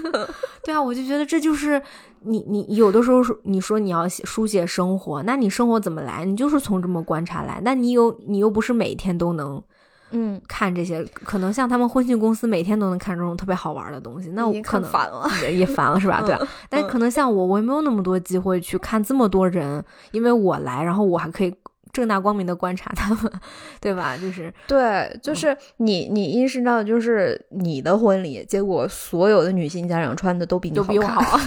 [0.64, 1.80] 对啊，我就觉得这就是
[2.20, 6.24] 你你有的时候说你说你要写书写生活，那你生活怎么来？
[6.24, 7.60] 你就是从这么观察来。
[7.62, 9.62] 那你有你又不是每天都能
[10.10, 15.28] 嗯，看这些，可能像他们婚庆公司每天都能看这种特别好玩的东西，那我可能烦了。
[15.42, 16.22] 也也烦了是吧？
[16.24, 21.54] 对啊，但可能像我，我也没有那么多机会去看这么多人，因为我来，然后我还可以
[21.92, 23.32] 正大光明的观察他们，
[23.80, 24.16] 对吧？
[24.20, 31.14] 就是对，就是你，你意识到，就是你的婚礼，结果所有的女性家长穿的都比你都比我看。
[31.16, 31.38] 好。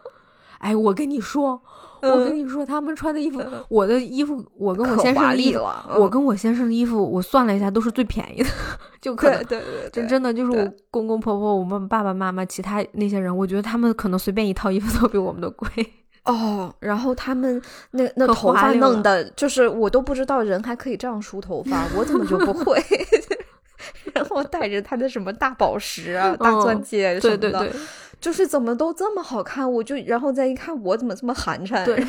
[0.58, 1.62] 哎，我跟你说，
[2.10, 5.56] 我跟你说，他们穿的衣服，我的衣服，我跟我先生的衣
[5.96, 8.48] 我跟我先生的衣服，我算了一下，都是最便宜的，
[9.00, 15.68] 就可能对对对真，真的就是我公公婆婆、我们爸爸妈妈、其他那些人，我觉得他们可能随便一套衣服都比我们的贵。
[16.24, 22.82] 哦，然后他们那那头发弄的，就是我都不知道人还可以这样梳头发，我怎么就不会？
[24.12, 27.80] 然后带着他的什么大宝石啊、大钻嗯戒什么的，对对对
[28.26, 31.84] 就是怎么都这么好看，我就然后再一看，我怎么这么寒碜？
[31.86, 32.04] 对，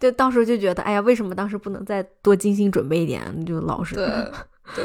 [0.00, 3.22] 就当时候就觉得，哎呀，为什么当时不能再多精心准备一点？
[3.46, 4.04] 就老实对
[4.74, 4.84] 对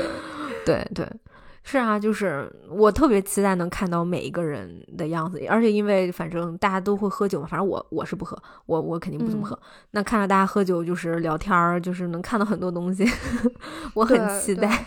[0.63, 1.09] 对对，
[1.67, 8.37] 是啊，就是我特别期待能看到每一个人的样子，而且因为反正大家都会喝酒嘛，反正我我是不喝，
[8.67, 9.59] 我我肯定不怎么嗯喝。
[9.91, 13.03] 那看到大家喝酒，就是聊天儿，就是能看到很多东西，
[13.95, 14.85] 我很期待，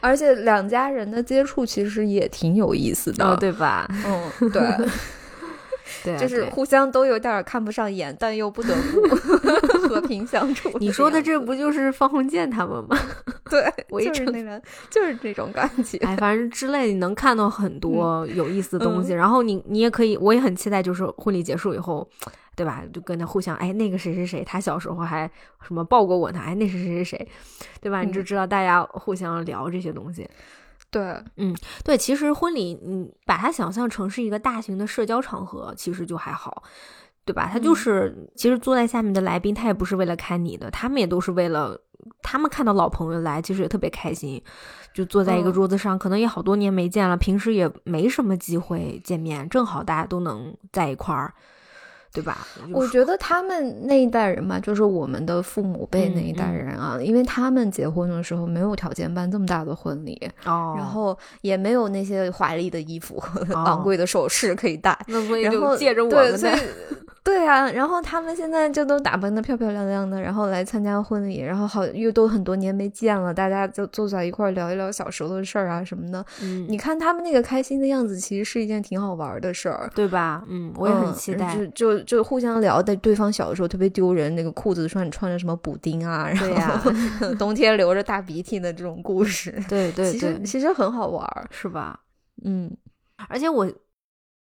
[0.00, 3.88] 而且两家人的接触其实也挺有意思的，哦，对吧？
[4.06, 4.88] 嗯， 对，
[6.04, 9.00] 对啊，就是互相都有点看不上眼，但又不得不
[9.88, 10.70] 和平相处。
[10.78, 12.96] 你说的这不就是方鸿渐他们吗？
[13.50, 14.60] 对，围城就是那个，
[14.90, 15.98] 就是这种感觉。
[15.98, 19.12] 哎，反正之类，你能看到很多有意思的东嗯西。
[19.12, 22.08] 然后你你也可以，我也很期待，就是婚礼结束以后，
[22.54, 22.82] 对吧？
[22.92, 25.28] 就跟他互相，哎，那个谁谁谁，他小时候还
[25.66, 26.40] 什么抱过我呢？
[26.40, 27.28] 哎，那是谁谁谁，
[27.80, 28.02] 对吧？
[28.02, 30.28] 你就嗯知道大家互相聊这些东西。
[30.90, 31.02] 对，
[31.36, 36.62] 嗯对，其实婚礼，你把它想象成是一个大型的社交场合，其实就还好，
[37.24, 37.48] 对吧？
[37.52, 37.76] 他就嗯。
[37.76, 41.80] 是，其实坐在下面的来宾，他也不是为了看你的，他们也都是为了，
[42.22, 44.42] 他们看到老朋友来，其实也特别开心，
[44.92, 45.52] 就坐在一个嗯。
[45.52, 51.32] 桌子上，可能也好多年没见了，平时也没什么机会见面，正好大家都能在一块儿，
[52.12, 52.46] 对吧？
[52.72, 63.22] 我觉得他们那一代人嘛，就是我们的父母辈那一代嗯嗯人啊，因为他们结婚的时候没有条件办这么大的婚礼，哦，然后也没有那些华丽的衣服、
[63.54, 66.38] 哦昂贵的首饰可以戴， 那所以就借着我的，
[67.22, 76.24] 对啊，然后他们现在就都打扮的漂漂亮亮的，然后来参加婚礼，然后好又都很多年没见了，大家就坐在一块儿聊一聊小时候的事儿啊什么的。
[76.42, 79.88] 嗯，你看他们那个开心的样子，其实是一件挺好玩的事儿。
[79.94, 80.42] 对吧？
[80.48, 81.54] 嗯，我也很嗯期待。
[81.74, 86.90] 就就就互相聊的，对方小的时候特别丢人，那个裤子上穿着什么补丁啊，然后
[87.38, 91.48] 冬天流着大鼻涕的这种故事， 对对其实对，其实很好玩儿。
[91.50, 92.00] 是吧？
[92.44, 92.76] 嗯
[93.28, 93.70] 而且我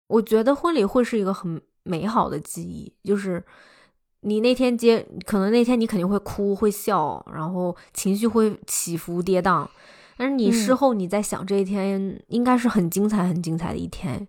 [0.08, 3.44] 我觉得婚礼会是一个很美好的记忆，就是
[4.22, 9.68] 你那天接，可能那天你肯定会哭会笑，然后情绪会起伏跌宕，
[10.18, 14.28] 但是你事嗯后你在想这一天，应该是很精彩很精彩的一天。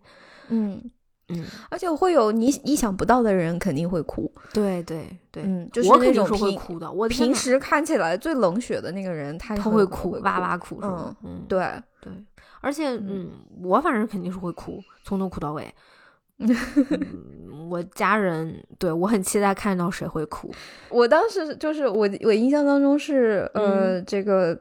[0.48, 0.90] 嗯，
[1.28, 6.90] 嗯，而且会有你意想不到的人肯定会哭，对对对，嗯，就是我肯定那种平是会哭的。
[6.90, 11.14] 我天平时看起来最冷血的那个人，他他会哭，哇哇哭，嗯？
[11.24, 11.70] 嗯，对，
[12.00, 12.12] 对，
[12.60, 13.30] 而且嗯，
[13.62, 15.72] 我反正肯定是会哭，从头哭到尾。
[16.38, 20.50] 嗯，我家人对我很期待看到谁会哭。
[20.88, 24.58] 我当时就是我我印象当中是嗯呃这个。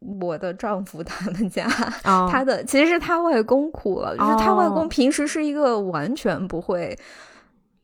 [0.00, 1.64] 我的丈夫他们家，
[2.04, 4.70] 啊他的其实是他外公哭了，就是他外哦。
[4.70, 6.98] 公平时是一个完全不会，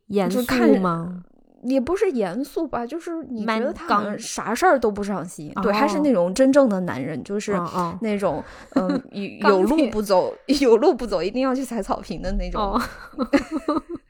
[0.06, 1.22] 严肃吗？
[1.62, 6.00] 也不是严肃吧，就是你觉得他啥事儿都不上心，对，他是哦。
[6.04, 7.60] 那种真正的男人，就是
[8.00, 8.44] 那种
[8.74, 9.02] 嗯
[9.40, 12.80] 有路不走， 有路不走，一定要去踩草坪的那种，哦，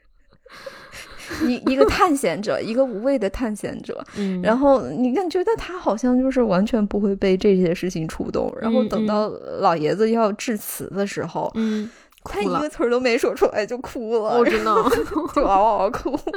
[1.45, 4.03] 一一个探险者，一个无畏的探险者。
[4.17, 8.53] 嗯，然后你看，觉得他好像就是完全不会被这些事情触动。
[8.61, 11.89] 然后等到老爷子要致辞的时候，嗯，
[12.23, 14.73] 他一个词儿都没说出来就哭了，我真的，
[15.35, 16.17] 就嗷嗷嗷哭。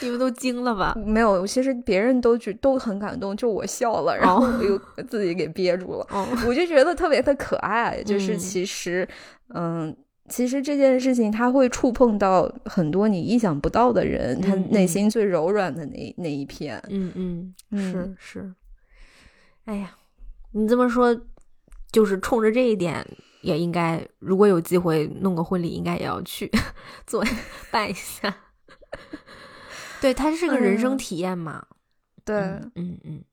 [0.00, 0.94] 你们都惊了吧？
[1.06, 6.06] 没有，其实别人都觉都很感动，就我笑了，然后我又自己给憋住了。
[6.10, 9.08] 哦，我就觉得特别的可爱，就是嗯其实，
[9.54, 9.94] 嗯。
[10.28, 16.82] 其实这件事情，它会触碰到很多你意想不到的人，他内心最柔软的那那一片。
[16.88, 18.54] 嗯嗯，嗯是是。
[19.66, 19.96] 哎呀，
[20.52, 21.14] 你这么说，
[21.92, 23.06] 就是冲着这一点，
[23.42, 26.50] 也应该，如果有机会弄个婚礼，应该也要去
[27.06, 27.22] 做
[27.70, 28.34] 办一下。
[30.00, 31.64] 对，它是个人生嗯体验嘛。
[32.24, 33.24] 对，嗯嗯嗯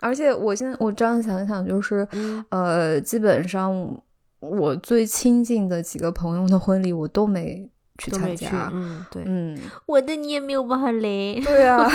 [0.00, 4.00] 而且我现在我这样想想，就是嗯呃，基本上
[4.40, 7.68] 我最亲近的几个朋友的婚礼，我都没
[7.98, 8.10] 去。
[8.10, 8.70] 参加。
[8.72, 11.00] 嗯，对，嗯，我的你也没有办法来。
[11.00, 11.88] 对啊，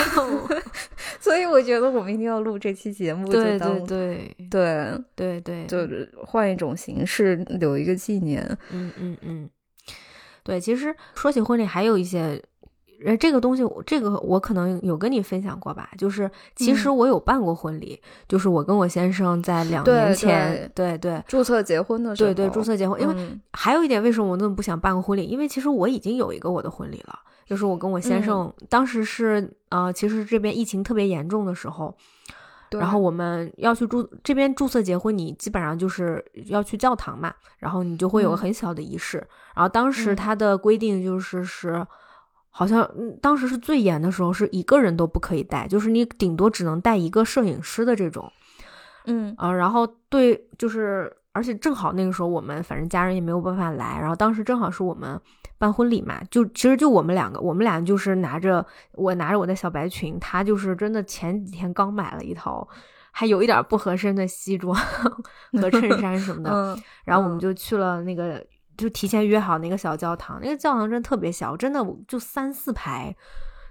[1.22, 8.46] 所以我觉得我们一定要录这期节目，对对对对对对，就是换一种形式留一个纪念。
[8.72, 9.50] 嗯嗯嗯，
[10.44, 12.44] 对，其实说起婚礼，还有一些，
[13.06, 23.42] 呃，这个东西，这个我可能有跟你分享过吧，就是其实我有办过婚礼，就是我跟我先生在两年前，对对注册结婚的时候，对对注册结婚，因为嗯。
[23.52, 25.26] 还有一点，为什么我那么不想办个婚礼？
[25.26, 31.96] 因为其实我已经有一个我的婚礼了，就是我跟我先生、当时是呃，其实这边疫情特别严重的时候，
[32.72, 38.38] 然后我们要去注这边注册结婚，你基本上就是要去教堂嘛，然后你就会有个嗯。
[38.38, 39.18] 很小的仪式。
[39.56, 40.16] 然后当时嗯。
[40.16, 41.86] 他的规定就是是，
[42.56, 48.32] 好像嗯当时是最严的时候，是一个人都不可以带，就是你顶多只能带一个摄影师的这种。
[49.06, 55.20] 嗯啊、然后对，就是而且正好那个时候我们反正家人也没有办法来，然后当时正好是我们
[55.58, 62.68] 办婚礼嘛，就其实就我们两个，我们俩就是拿着我拿着我的小白裙，他就是真的前几天刚买了一套。
[63.16, 64.76] 还有一点不合身的西装
[65.62, 68.44] 和衬衫什么的，嗯，然后我们嗯就去了那个，
[68.78, 70.40] 就提前约好那个小教堂。
[70.42, 73.16] 那个教堂真的特别小，真的就三四排，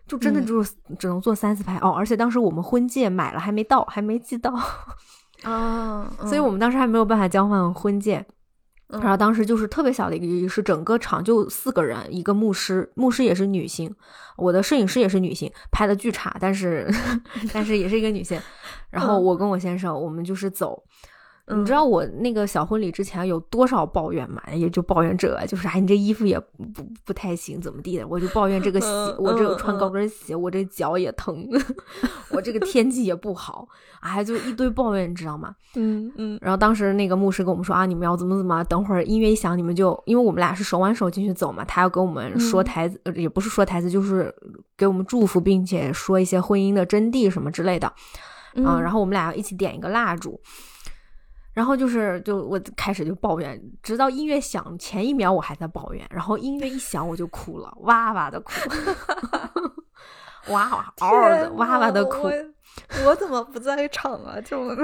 [0.07, 1.91] 就真的嗯就是只能坐三四排、哦。
[1.91, 4.53] 而且当时我们婚戒买了还没到，还没寄到，
[5.43, 8.19] 啊， 所以我们当时还没有办法交换婚戒。
[8.19, 13.91] 嗯然后当时就是特别小的一个仪式，整个场就四个人，一个牧师，牧师也是女性，
[14.37, 16.87] 我的摄影师也是女性，拍的巨差，但是
[17.55, 18.39] 但是也是一个女性。
[18.91, 20.85] 然后嗯我跟我先生，我们就是走。
[21.49, 24.41] 你嗯知道我那个小婚礼之前有多少抱怨吗？
[24.55, 28.07] 也就抱怨这个，就是哎，你这衣服也不不太行，怎么地的？
[28.07, 31.49] 我就抱怨这个鞋，嗯我这个嗯穿高跟鞋，我这脚也疼，
[32.31, 33.67] 我这个天气也不好，
[34.01, 35.55] 哎，就一堆抱怨，你知道吗？
[35.75, 44.33] 嗯嗯然后当时那个牧师跟我们说啊，你们要怎么怎么，等会儿音乐一响，你们就因为我们俩是手挽手进去走嘛，他要跟我们说嗯台词，呃也不是说台词，就是
[44.77, 47.93] 给我们祝福，并且说一些婚姻的真谛什么之类的。
[48.55, 50.39] 嗯啊，然后我们俩要一起点一个蜡烛，
[51.53, 58.53] 然后就是就我开始就抱怨，直到音乐响前一秒我还在抱怨，然后音乐一响我就哭了，哇哇 的哭，
[60.49, 62.33] 哇哇嗷嗷的哇哇的哭，我
[63.07, 64.37] 我怎么不在场啊？
[64.45, 64.75] 这么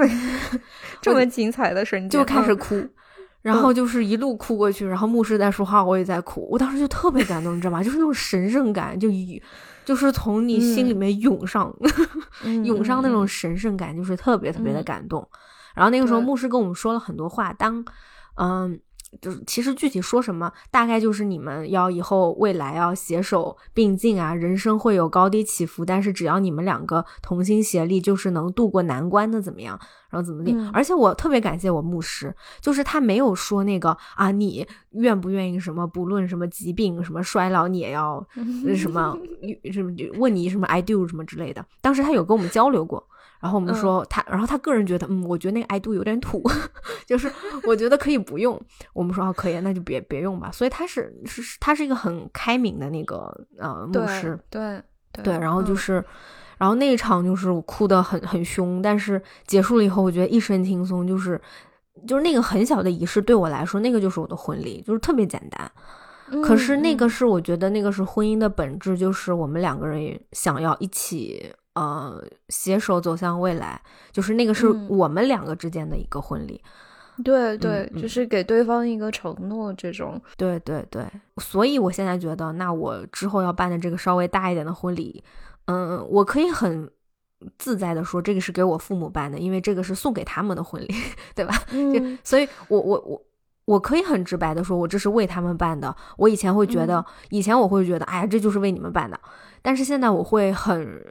[1.01, 2.89] 这么精彩的瞬间，就开始嗯哭。
[3.41, 6.45] 然后就是一路哭过去，然后牧师在说话，我也在哭。
[6.51, 7.81] 我当时就特别感动，你知道吗？
[7.81, 9.41] 就是那种神圣感，就一
[9.85, 11.73] 就是从你心里面涌上，
[12.43, 15.25] 嗯涌上那种嗯神圣感，就是特别特别的嗯感动。
[15.75, 17.83] 然后那个时候，牧师跟我们说了很多话，当
[18.35, 18.79] 嗯。
[19.23, 29.79] 就是其实具体说什么，大概就是你们要以后未来要携手并进啊，人生会有高低起伏，但是只要你们两个同心协力，就是能度过难关的，怎么样？
[30.11, 30.53] 然后怎么地？
[30.53, 38.23] 嗯而且我特别感谢我牧师，就是他没有说那个啊，你愿不愿意什么，不论什么疾病、什么衰老，你也要
[38.67, 39.17] 呃什么
[39.73, 41.65] 什么问你什么 I do 什么之类的。
[41.81, 43.03] 当时他有跟我们交流过，
[43.39, 46.43] 然后我们说他，然后他个人觉得，嗯，我觉得那个 I do 有点土，
[47.07, 47.31] 就是
[47.63, 48.59] 我觉得可以不用。
[48.91, 50.51] 我们说哦，可以，那就别别用吧。
[50.51, 54.81] 所以他是是他是一个很开明的那个呃牧师，对
[55.23, 55.37] 对。
[55.37, 56.03] 然后就是，
[56.57, 61.39] 然后那一场就是我哭的很很凶，但是结束了以后，我觉得一身轻松，就是
[62.05, 65.71] 就是那个很小的仪式对我来说，那个就是我的婚礼，就是特别简单。
[66.43, 71.49] 可是那个是我觉得那个是婚姻的本质，就是我们两个人想要一起。
[71.75, 76.61] 呃，携手走向未来，就是那个是我们两个之间的一个婚礼。
[77.23, 80.19] 对对，就是给对方一个承诺，这种。
[80.37, 81.05] 对对对，
[81.37, 85.21] 所以我现在觉得，那我之后要办的这个稍微大一点的婚礼，
[85.65, 86.89] 嗯，我可以很
[87.57, 90.87] 自在的说，这个是给我父母办的，因为这个是送给他们的婚礼，
[91.35, 91.53] 对吧？
[91.71, 93.21] 嗯，所以我我我
[93.65, 95.93] 我可以很直白的说，我这是为他们办的。
[96.15, 99.19] 我以前会觉得，以前我会觉得，哎呀，这就是为你们办的，
[99.61, 101.03] 但是现在我会很。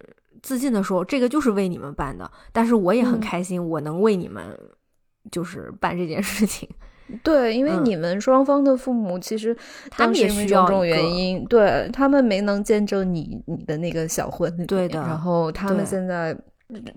[0.43, 4.45] 自信的说，这个就是为你们办的，但是我也很开心，我能为你们
[5.31, 6.69] 就是办这件事情。
[7.25, 9.57] 对，因为你们双方的父母其实
[9.91, 15.01] 他们也需要种种原因，对他们没能见证你你的那个小婚礼，对的。
[15.01, 16.37] 然后他们现在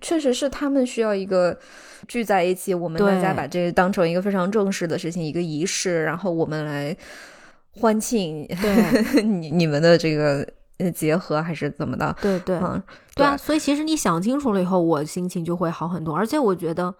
[0.01, 1.57] 确实是他们需要一个
[2.09, 6.95] 聚在一起，我们大家把这个当成一个非常正式的事情，一个仪式，然后我们来
[7.71, 10.45] 欢庆对 你你们的这个。
[10.89, 12.15] 结合还是怎么的？
[12.21, 12.81] 对对，嗯，
[13.13, 13.35] 对啊。
[13.35, 16.15] 所以其实你想清楚了以后，我心情就会好很多。
[16.15, 16.95] 而且我觉得，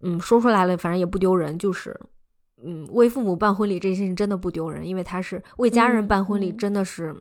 [0.00, 1.58] 嗯，说出来了，反正也不丢人。
[1.58, 1.94] 就是，
[2.64, 7.14] 嗯，为父母办婚礼这件事情真的不丢人，因为他是为家人办婚礼，真的是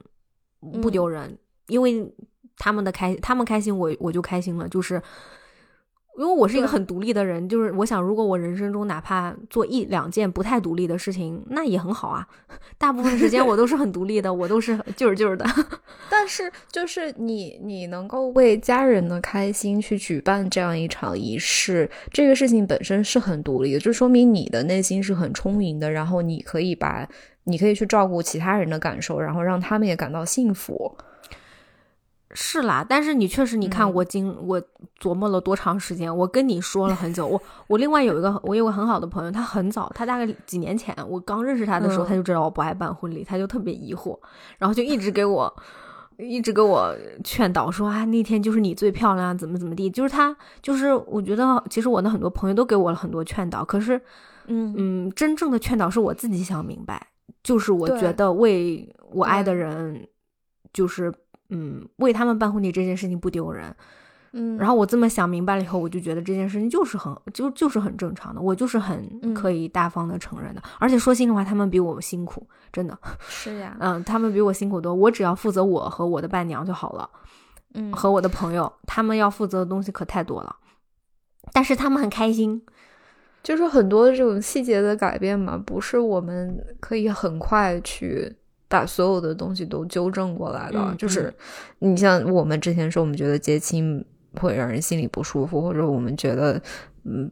[0.81, 1.37] 不丢人，
[1.67, 2.09] 因为
[2.55, 4.69] 他们的开，他们开心，我我就开心了。
[4.69, 5.01] 就是。
[6.17, 12.27] 因为我是一个很独立的人，就是我想，如果我人生中哪怕做一两件不太独立的事情，那也很好啊。
[12.77, 15.45] 大部分时间我都是很独立的，我都是就是就是的。
[16.09, 25.89] 但是，就是你你能够为家人的开心去举办这样一场仪式，这个事情本身是很独立的，就说明你的内心是很充盈的。
[25.89, 27.07] 然后你可以把
[27.45, 30.95] 你可以去照顾其他人的感受，然后让他们也感到幸福。
[32.33, 34.61] 是啦，但是你确实，你看我经我
[34.99, 37.27] 琢磨了多长时间，我跟你说了很久。
[37.27, 44.17] 我我另外有一个我有个很好的朋友，他很早，他大概几年前我刚认识他的时候，他就知道我不爱办婚礼，他就特别疑惑，
[44.57, 45.53] 然后就一直给我
[46.17, 49.89] 一直给我劝导说啊，那天就是你最漂亮，怎么怎么地。
[49.89, 53.99] 就是他就是我觉得其实我的很多朋友都给我了很多劝导，可是
[54.47, 57.07] 嗯嗯，真正的劝导是我自己想明白，
[57.43, 60.07] 就是我觉得为我爱的人
[60.71, 61.11] 就是。
[61.51, 63.75] 嗯，为他们办婚礼这件事情不丢人，
[64.31, 70.63] 嗯，然后我这么想明白了以后，我就觉得这件事情就是很就就是很正常的，我就是很可以大方的承认的。
[70.79, 72.97] 而且说心里话，他们比我辛苦，真的
[73.27, 77.09] 是 呀，嗯，他们比我辛苦多，我只要负责我和我的伴娘就好了，
[77.73, 80.55] 嗯，和我的朋友，他们要负责的东西可太多了，
[81.51, 82.61] 但是他们很开心，
[83.43, 88.37] 就是很多这种细节的改变嘛，不是我们可以很快去。
[88.71, 91.31] 把所有的东西都纠正过来的，就是
[91.79, 94.03] 你像我们之前说，我们觉得接亲
[94.39, 96.61] 会让人心里不舒服，或者我们觉得，
[97.03, 97.29] 嗯，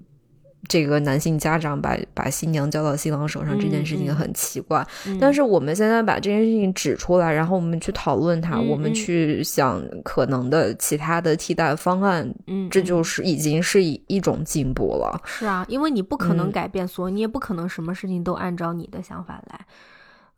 [0.67, 4.85] 这个男性家长把把新娘交到新郎手上这件事情很奇怪。
[5.17, 15.21] 但是我们现在把这件事情指出来，然后我们去讨论它，我们去想可能的其他的替代方案，嗯，这就是已经是一一种进步了。
[15.23, 19.65] 是啊，因为你不可能改变所有，你也不可能什么事情都按照你的想法来。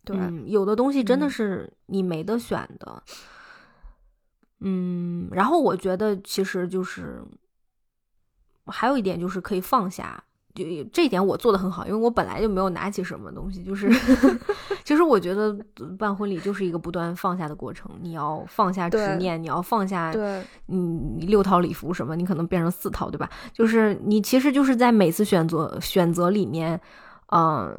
[0.04, 3.04] 对，有的东西真的是你没得选的。
[4.62, 7.22] 嗯，然后我觉得其实就是
[8.66, 10.24] 还有一点就是可以放下，
[10.54, 13.64] 就这一点我做的很好，因为我本来就没有拿起什么东西。
[13.64, 13.90] 就是
[14.86, 15.56] 其实我觉得
[15.98, 23.30] 办婚礼就是一个不断放下的过程，你要放下执念，你要放下，对，嗯，六套礼服什么，你可能变成四套，对吧？
[23.54, 26.80] 就是你其实就是在每次选择选择里面，
[27.32, 27.76] 嗯。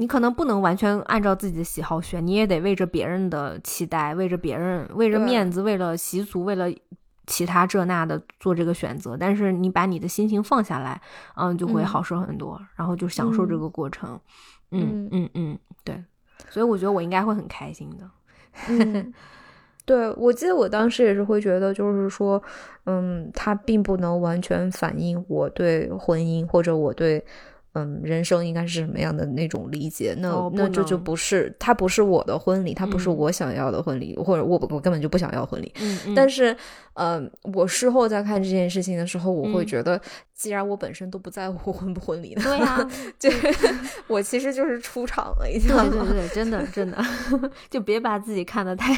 [0.00, 6.72] 你可能不能完全按照自己的喜好选，你也得为着别人的期待，为着别人，为着面子，为了习俗，为了
[7.26, 9.14] 其他这那的做这个选择。
[9.14, 10.98] 但是你把你的心情放下来，
[11.36, 14.18] 嗯，就会好受很多，然后就享受这个过程。
[14.70, 16.02] 嗯嗯嗯，对。
[16.48, 18.10] 所以我觉得我应该会很开心的。
[18.70, 19.12] 嗯，
[19.84, 22.42] 对，我记得我当时也是会觉得，就是说，
[22.86, 27.22] 嗯，它并不能完全反映我对婚姻或者我对。
[27.72, 30.14] 嗯，人生应该是什么样的那种理解？
[30.18, 35.72] 那那这就不是，它不是我的婚礼，它不是我想要的婚礼，或者我我根本就不想要婚礼。
[35.80, 36.56] 嗯，但是，
[36.94, 37.22] 呃，
[37.54, 40.00] 我事后再看这件事情的时候，我会觉得，
[40.34, 42.84] 既然我本身都不在乎婚不婚礼对呀，
[43.18, 43.30] 就
[44.08, 45.82] 我其实就是出场了一下。
[45.84, 46.98] 对对对，真的真的，
[47.70, 48.92] 就别把自己看得太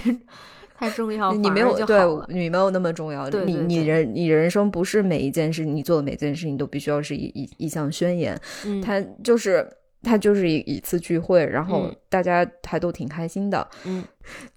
[0.75, 1.99] 太重要，你没有就对。
[2.29, 3.29] 你没有那么重要。
[3.31, 8.39] 你你人你人生不是每一件事，你做的每件事情都必须要是一一一项宣言。
[8.67, 9.69] 嗯，它就是
[10.03, 13.67] 它就是一一次聚会，然后嗯大家还都挺开心的。
[13.85, 14.03] 嗯，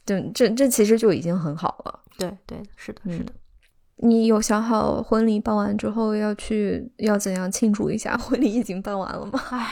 [0.06, 2.00] 这这这其实就已经很好了。
[2.18, 3.34] 对对，是的，是嗯的。
[3.98, 8.16] 你有想好婚礼办完之后要去要怎样庆祝一下？
[8.20, 9.40] 婚礼已经办完了吗？
[9.52, 9.68] 唉，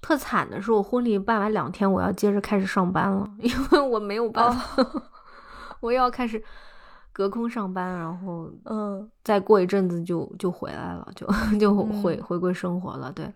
[0.00, 4.84] 特惨的是，我婚礼办完两天，我要接着开始上班了，因为我没有办法，
[5.80, 6.42] 我又要开始
[7.12, 11.26] 隔空上班，然后嗯再过一阵子就就回来了，就
[11.58, 13.10] 就回、嗯回归生活了。
[13.12, 13.30] 对，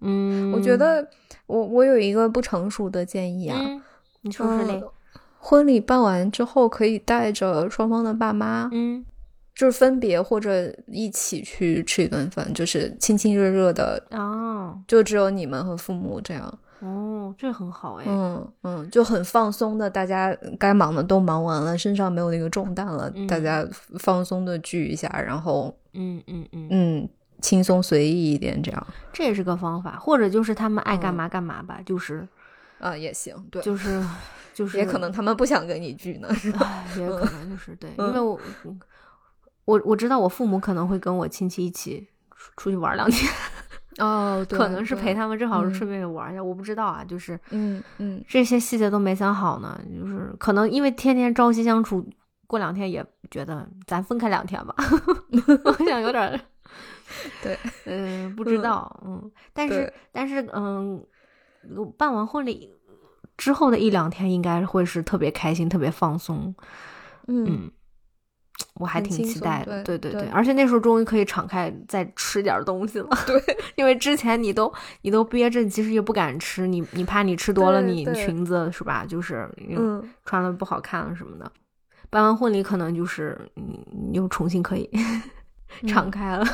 [0.00, 1.08] 嗯，我觉得
[1.46, 3.82] 我我有一个不成熟的建议啊，嗯，
[4.22, 4.90] 你说说嘞嗯？
[5.38, 9.04] 婚礼办完之后可以带着双方的爸妈，嗯
[9.54, 16.58] 就是分别或者一起去吃一顿饭，就是亲亲热热的，哦就只有你们和父母这样。
[16.82, 18.04] 哦，这很好哎。
[18.08, 23.66] 嗯嗯，就很放松的，大家该忙的都忙完了，身上没有那个重担了，嗯大家
[23.98, 27.08] 放松的聚一下，然后嗯嗯嗯，嗯，
[27.40, 32.26] 轻松随意一点，这样这也是个方法，或者就是他们爱干嗯嘛干嘛吧，就是
[32.80, 34.04] 啊也行，对， 就是
[34.52, 36.58] 就是，也可能他们不想跟你聚呢，是吧？
[36.62, 38.40] 唉，也可能就是对， 因嗯为我
[39.64, 43.32] 我我知道我父母可能会跟我亲戚一起出出去玩两天，
[43.98, 45.74] 哦，可能是陪他，们正好是嗯。
[45.74, 48.24] 顺便玩一下，我不知道啊，就是嗯嗯。
[48.26, 52.04] 这些细节都没想好呢，就是可能因为天天朝夕相处，
[52.46, 54.74] 过两天也觉得咱分开两天吧，
[55.64, 56.40] 我想有点儿，
[57.42, 61.04] 对，嗯、不 知道，嗯，但是但是嗯，
[61.96, 62.70] 办完婚礼
[63.36, 66.54] 之后的一两天应该会是特别开心、特别放松，
[67.28, 67.70] 嗯嗯，
[68.74, 73.40] 我还挺期待的，对对对对而且那时候终于可以敞开再吃点东西了，对，
[73.76, 79.04] 因为之前你都你都憋着，其实也不敢吃，你你怕你吃多了你裙子是吧？
[79.06, 81.50] 就是嗯穿了不好看了什么的。
[82.10, 84.88] 办完婚礼可能就是你你又重新可以
[85.88, 86.44] 敞开了，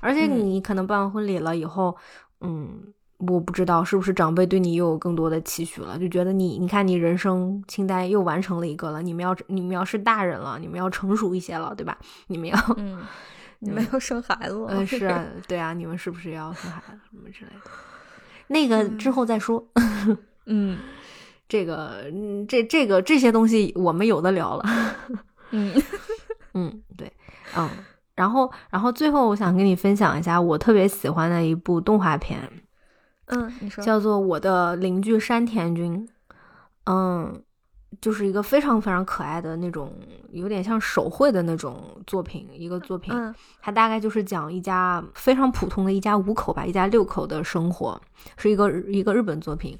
[0.00, 1.96] 而且嗯你可能办完婚礼了以后，
[2.40, 2.92] 嗯。
[3.28, 11.96] 我不知道是不是长辈对你又有更多的期许了，就觉得你，你看你人生清单又完成了一个了，你们要你们要是大人了，你们要成熟一些了，对吧？
[12.26, 13.02] 你们要，嗯，
[13.60, 17.70] 你们要生孩子了，嗯， 是啊，对啊，你们是不是要生孩子什么之类的？
[18.48, 18.98] 那个嗯。
[18.98, 19.64] 之后再说，
[20.46, 20.78] 嗯。
[21.48, 24.64] 这个，嗯，这这个这些东西我们有的聊了，
[25.50, 25.82] 嗯。
[26.54, 27.12] 嗯，对，
[27.56, 27.68] 嗯，
[28.14, 32.38] 然后然后最后我想跟你分享一下我特别喜欢的一部动画片，
[33.30, 36.06] 嗯，你说，叫做《我的邻居山田君》，
[36.84, 37.42] 嗯，
[38.00, 39.92] 就是一个非常非常可爱的那种，
[40.30, 43.14] 有点像手绘的那种作品，一个作品。
[43.14, 48.00] 嗯它大概就是讲一家非常普通的一家五口吧，一家六口的生活，
[48.36, 49.78] 是一个一个日本作品。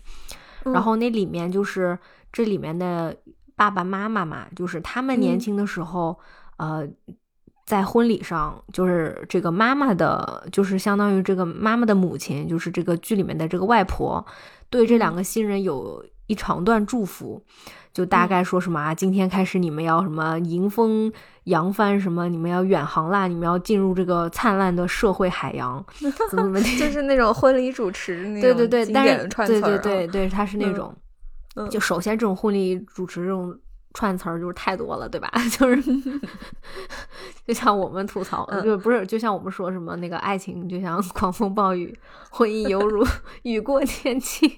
[0.65, 1.99] 嗯然后那里面就是
[2.31, 3.17] 这里面的
[3.57, 6.19] 爸爸妈妈嘛，就是他们年嗯轻的时候，
[6.59, 6.87] 呃，
[7.71, 14.27] 在婚礼上，就是这个妈妈的，就是相当于这个妈妈的母亲，就是这个剧里面的这个外婆，
[14.69, 17.41] 对这两个新人有一长段祝福，
[17.93, 21.13] 就大概说什么啊，今天开始你们要什么迎风
[21.45, 25.85] 扬帆，什么你们要远航啦，你们要进入这个灿烂的社会海洋，
[26.29, 26.75] 怎么怎么地。
[26.77, 30.75] 就是那种婚礼主持那种对对对，但是对对对对，他是那嗯。
[30.75, 30.97] 种，
[31.55, 31.71] 嗯。
[31.71, 33.57] 就首先这种婚礼主持这种
[33.95, 35.31] 串词儿就是太多了，对吧？
[35.59, 35.83] 就是
[37.47, 41.97] 就像我们吐槽，嗯就不是就像我们说什么那个爱情就像狂风暴雨，
[42.31, 43.07] 婚姻犹如
[43.43, 44.51] 雨过天晴。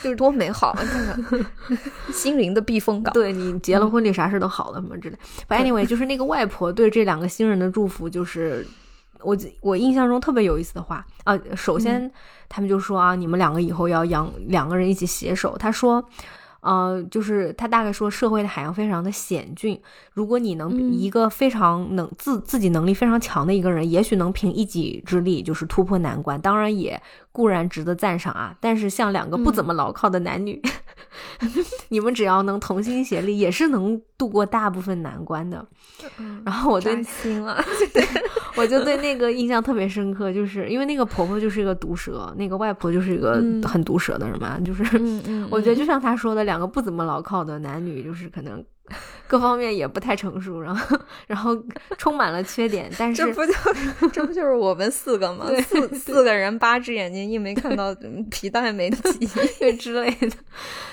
[0.00, 0.80] 就是多美好啊！
[0.80, 1.46] 看看
[2.12, 3.12] 心灵的避风港。
[3.12, 5.18] 对你结了婚礼，啥事都好了什么之类。
[5.48, 8.64] But anyway，就是那个外婆对这两个新人的祝福，就是
[9.22, 11.36] 我我印象中特别有意思的话啊。
[11.56, 12.08] 首先，
[12.48, 15.56] 他们就说啊，你们两个以后要养两个人一起携手。
[15.58, 16.04] 他说。
[16.60, 19.80] 呃，就是他大概说，社会的海洋非常的险峻。
[20.12, 27.00] 如果你能嗯一个非常能自自己能力非常强的一个人，也许能凭一己之力就是突破难关，当然也
[27.30, 28.54] 固然值得赞赏啊。
[28.60, 30.60] 但是像两个不怎么牢靠的男女，
[31.88, 35.64] 你们只要能同心协力，也是能度过大部分难关的。
[36.18, 37.62] 嗯然后我对扎心了。
[38.56, 48.64] 我就对那个印象特别深刻，就是因为那个婆婆就是一个毒舌，那个外婆就是一个嗯很毒舌的人嘛，就是嗯嗯，我觉得就像他说的，两个不怎么牢靠的男女，就是可能
[49.26, 51.56] 各方面也不太成熟，然后然后
[51.98, 53.52] 充满了缺点，但是这不就
[54.10, 55.46] 这不就是我们四个吗？
[55.68, 59.28] 四四个人八只眼睛，一没看到嗯皮带没系。
[59.60, 60.36] 对之类的，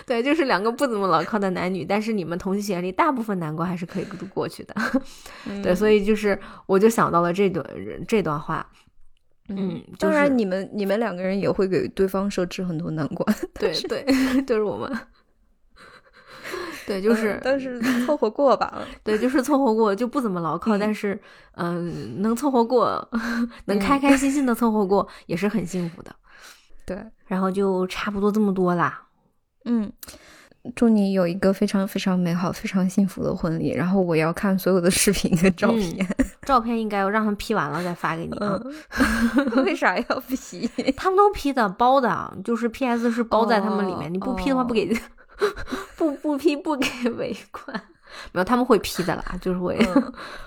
[0.06, 4.76] 对，就是两个不怎么牢靠的男女，但是你们同心协力，大部分难关还是可以过去的。
[5.64, 7.66] 对，所以就是我就想到了这段
[8.08, 8.68] 这段话，
[9.48, 13.38] 嗯，就是当然，你们你们两个人也会给对方设置很多难关。
[13.54, 14.06] 对对，
[14.46, 14.92] 就是我们。
[16.86, 18.82] 对，就是但是凑合过吧。
[19.04, 21.20] 对，就是凑合过，就不怎么牢靠，但是
[21.56, 23.08] 嗯，能凑合过，
[23.66, 26.16] 能开开心心的凑合过，也是很幸福的。
[26.86, 29.02] 对，然后就差不多这么多啦。
[29.66, 29.92] 嗯。
[30.76, 33.72] 祝你有一个非常非常美好、非常幸福的婚礼。
[33.72, 36.08] 然后我要看所有的视频和照片，
[36.42, 38.60] 照片应该要让他们 P 完了再发给你啊。
[39.64, 40.68] 为啥要 P？
[40.98, 44.12] 他们都 P 的包的，就是 PS 是包在他们里面。
[44.12, 44.92] 你不 P 的话，不给
[45.98, 47.82] 不不批不给尾款。
[48.32, 49.78] 没有，他们会批的啦，就是会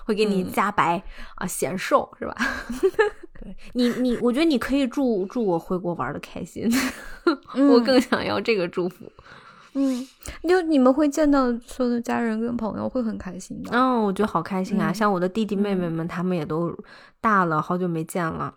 [0.04, 1.02] 会给你加白
[1.34, 2.34] 啊，显瘦是吧？
[3.40, 6.70] 对你你，我觉得你可以祝祝我回国玩的开心，
[7.54, 9.10] 我更想要这个祝福。
[9.74, 10.06] 嗯，
[10.48, 13.70] 就你们会见到所有的家人跟朋友，会很开心的。
[13.72, 14.92] 嗯，我觉得好开心啊！
[14.92, 16.74] 像我的弟弟妹妹们，他们也都
[17.20, 18.54] 大了，好久没见了。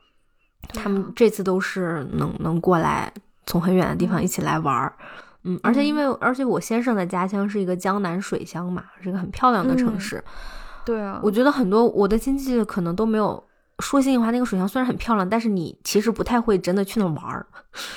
[0.69, 3.11] 他们这次都是能能过来，
[3.45, 4.95] 从很远的地方一起来玩儿。
[5.43, 10.23] 嗯，而且因为而且我先生的家乡是一个江南水乡嘛，是一个很漂亮的城市。
[10.85, 13.43] 对啊，我觉得很多我的亲戚可能都没有。
[13.79, 17.43] 说心里话，那个水乡虽然很漂亮，但是你其实不太会真的去那玩儿。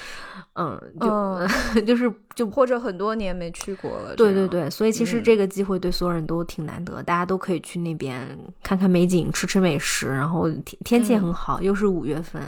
[0.56, 4.16] 嗯，就 就是就或者很多年没去过了。
[4.16, 8.26] 对对对，所以其实这个机会对所有人都挺难得，大家都可以去那边
[8.62, 12.40] 看看美景，吃吃美食，然后天天气很好，又是五月份，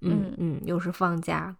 [0.00, 1.54] 嗯嗯，又是放假。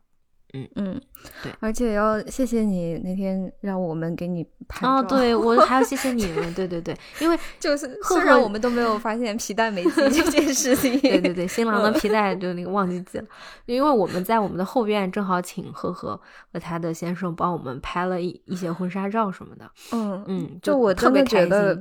[0.52, 1.00] 嗯嗯，
[1.42, 4.96] 对，而且要谢谢你那天让我们给你拍照。
[4.96, 13.24] 哦，对我 还要谢谢你们，对对对，因为 就是虽然我们都没有发现皮带没系这件事情， 对对对，新郎的皮带就那个忘记系了，
[13.66, 16.20] 因为我们在我们的后院正好请赫赫
[16.52, 19.70] 和他的先生帮我们拍了一一些婚纱照什么的。
[19.92, 21.80] 嗯嗯，就我特别觉得，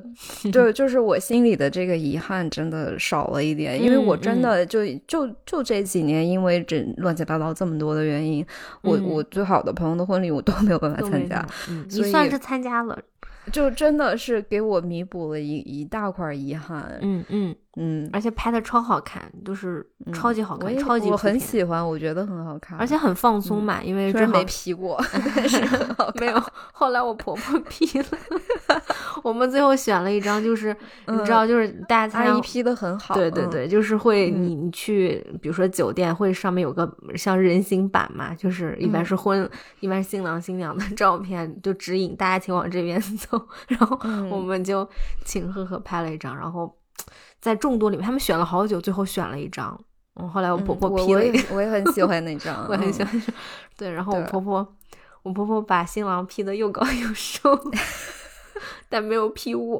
[0.51, 8.45] 就就是我心里的这个遗憾真的少了一点，因为我真的就就就这几年因为这乱七八糟这么多的原因。
[8.81, 11.45] 我我最好的朋友的婚礼我都没有办法参加，
[11.89, 12.97] 你算是参加了，
[13.51, 16.97] 就真的是给我弥补了一一大块遗憾。
[17.01, 17.55] 嗯嗯。
[17.81, 25.01] 嗯，而且拍的超好看，就是超级好看，超级我很喜欢，我觉得很好看，而且很放松嘛，因为真没 P 过，
[25.33, 25.65] 但是
[26.19, 26.43] 没有。
[26.73, 28.05] 后来我婆婆 P 了，
[29.23, 30.75] 我们最后选了一张，就是
[31.07, 39.49] 你知道，就是大家阿姨 P 的很好，对对对，就是会你你去，比如说酒店会上面有个像人形板嘛，就是一般是婚，
[39.79, 43.97] 一般是新郎新娘的照片，就指引大家请往这边走，然后
[44.29, 44.85] 我们就
[45.23, 46.75] 请赫赫拍了一张，然后。
[47.39, 49.79] 在众多里面，他们选了好久，最后选了一张。
[50.15, 53.23] 嗯，后来我婆婆 P 了，我也很喜欢那张， 我很喜欢。
[53.77, 54.75] 对，然后我婆婆，
[55.23, 57.57] 我婆婆把新郎 P 的又高又瘦，
[58.89, 59.79] 但没有 P 我。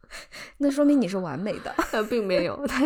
[0.58, 1.72] 那说明你是完美的。
[1.92, 2.80] 他并没有，他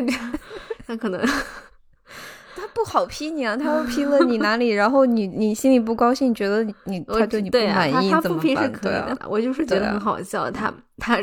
[0.86, 8.72] 他可能他不好 P 你啊，他要 P 了你哪里，然后你你心里不高兴，觉得你他对你不满意，怎么办？
[8.82, 11.16] 对，我就是觉得很好笑，他他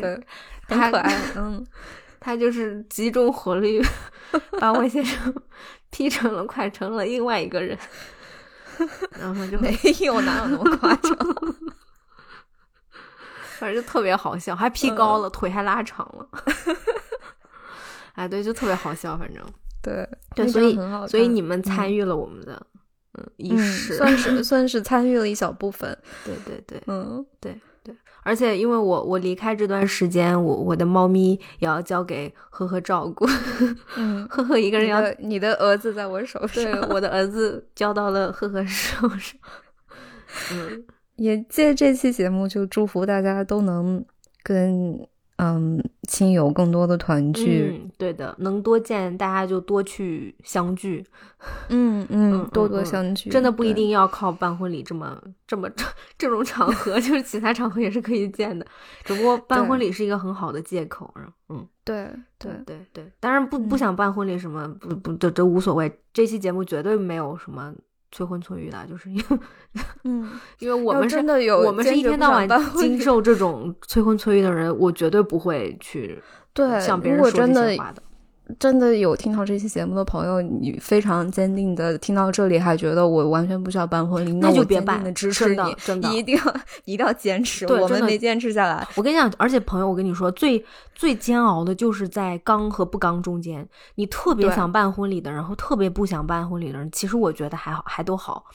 [0.68, 1.64] 他可爱，嗯。
[2.20, 3.82] 他就是集中火力
[4.60, 5.34] 把我先生
[5.90, 7.78] 劈成了，快成了另外一个人，
[9.20, 11.18] 然后就没有哪有那么夸张，
[13.58, 16.30] 反正就特别好笑，还劈高了，腿还拉长了，
[18.14, 19.44] 哎，对，就特别好笑，反正
[19.82, 22.62] 对对，所以所以你们参与了我们的
[23.14, 27.26] 嗯仪式，算是算是参与了一小部分，对对对，嗯。
[27.40, 27.60] 对。
[28.24, 33.28] 而且因为我我离开这段时间，我我的猫咪也要交给呵呵照顾，
[33.98, 39.40] 嗯，呵呵一个人要你的儿子在我手上，对，我的儿子交到了呵呵手上，
[40.52, 44.06] 嗯，也借这期节目就祝福大家都能
[44.44, 45.08] 跟。
[45.42, 51.06] 嗯，亲友更多的团聚，对的，能多见大家就多去相聚，
[51.70, 55.18] 嗯嗯，多多相聚，真的不一定要靠办婚礼这么
[55.48, 55.70] 这么
[56.18, 58.66] 这种场合， 就是其他场合也是可以见的，
[59.06, 61.14] 只不过办婚礼是一个很好的借口，
[61.48, 62.86] 嗯，对对对。
[62.92, 67.74] 对，当然不不想办婚礼什么不不这这无所谓，这期节目绝对没有什么。
[68.12, 69.40] 催婚催育的，就是因为，
[70.04, 76.22] 嗯， 因为我们真的有，我们是一天到晚经受这种催婚催育的人，我绝对不会去
[76.54, 78.02] 对向别人说这些话的。
[78.58, 87.68] 真的有听到这期节目的朋友，你非常坚定的听到这里，还觉得我完全不需要办婚礼，那就别办，支持你，真的，你一定要一定要坚持。
[87.68, 88.88] 我们没坚持下来。
[88.96, 90.64] 我跟你讲，而且朋友，我跟你说，最
[90.96, 98.46] 最煎熬的就是在刚和不刚中间，你特别想办婚礼的，然后特别不想办婚礼的人，其实我觉得还好，还都好。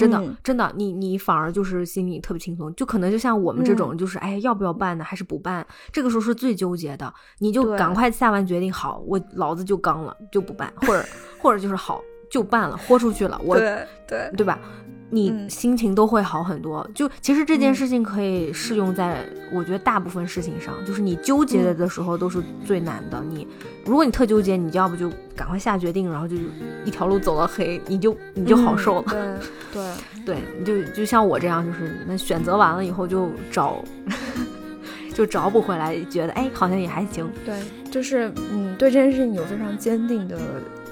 [0.00, 5.66] 真的，真的，你你反而就是心里特别轻松，就可能就像我们这种，就是哎，要不要办呢，还是不办？
[5.92, 11.04] 这个时候是最纠结的，你就赶快下完决定，好，我老子就刚了，就不办，或者
[11.38, 14.58] 或者就是好，就办了，豁出去了，我对对对吧？
[15.12, 16.88] 你嗯心情都会好很多。
[16.94, 23.20] 就其实这件事情可以适用在我觉得大部分事情上，就是你纠结的的时候都是最难的。
[23.28, 23.44] 你
[23.84, 26.36] 如果你特纠结，你要不就赶快下决定，然后就
[26.84, 29.04] 一条路走到黑，你就你就好受了。
[29.12, 29.36] 嗯
[29.72, 29.82] 对
[30.24, 33.82] 对，对，你就就像我这样，就是那选择完了以后就找，
[35.12, 37.28] 就找不回来，觉得哎好像也还行。
[37.44, 37.58] 对，
[37.90, 40.38] 就是嗯，对这件事情有非常坚定的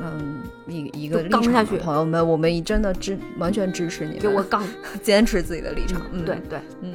[0.00, 4.62] 嗯一一个立场朋友们，我们真的支完全支持你们，给我杠，
[5.02, 6.02] 坚持自己的立场。
[6.12, 6.92] 嗯，对，对，嗯，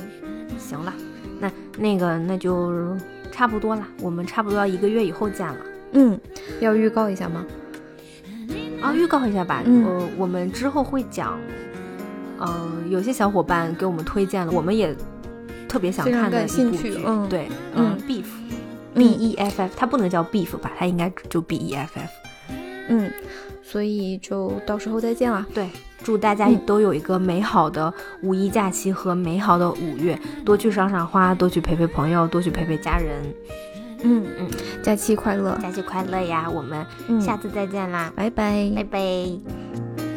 [0.60, 0.94] 行了，
[1.40, 2.96] 那那个那就
[3.32, 5.58] 差不多了，我们差不多要一个月以后见了。
[5.94, 6.20] 嗯，
[6.60, 7.46] 要预告一下吗？
[8.82, 11.40] 啊，预告一下吧，嗯呃，我们之后会讲，
[12.40, 14.94] 嗯、有些小伙伴给我们推荐了，我们也
[15.70, 18.24] 特别想看的一部剧，嗯对，嗯嗯
[18.96, 22.12] ，Beef，B E F F，它不能叫 Beef 吧，它应该就 B E F F。
[22.90, 23.12] 嗯，
[23.62, 25.46] 所以就到时候再见啦。
[25.54, 25.70] 对，
[26.04, 33.24] 祝大家嗯都有一个美好的五一假期和美好的五月，多去赏赏花，多去陪陪朋友，多去陪陪家人。
[34.06, 34.50] 嗯嗯，
[34.84, 36.50] 假期快乐，假期快乐呀！
[36.50, 38.70] 我们嗯，下次再见啦，拜拜。
[38.76, 40.13] 拜拜。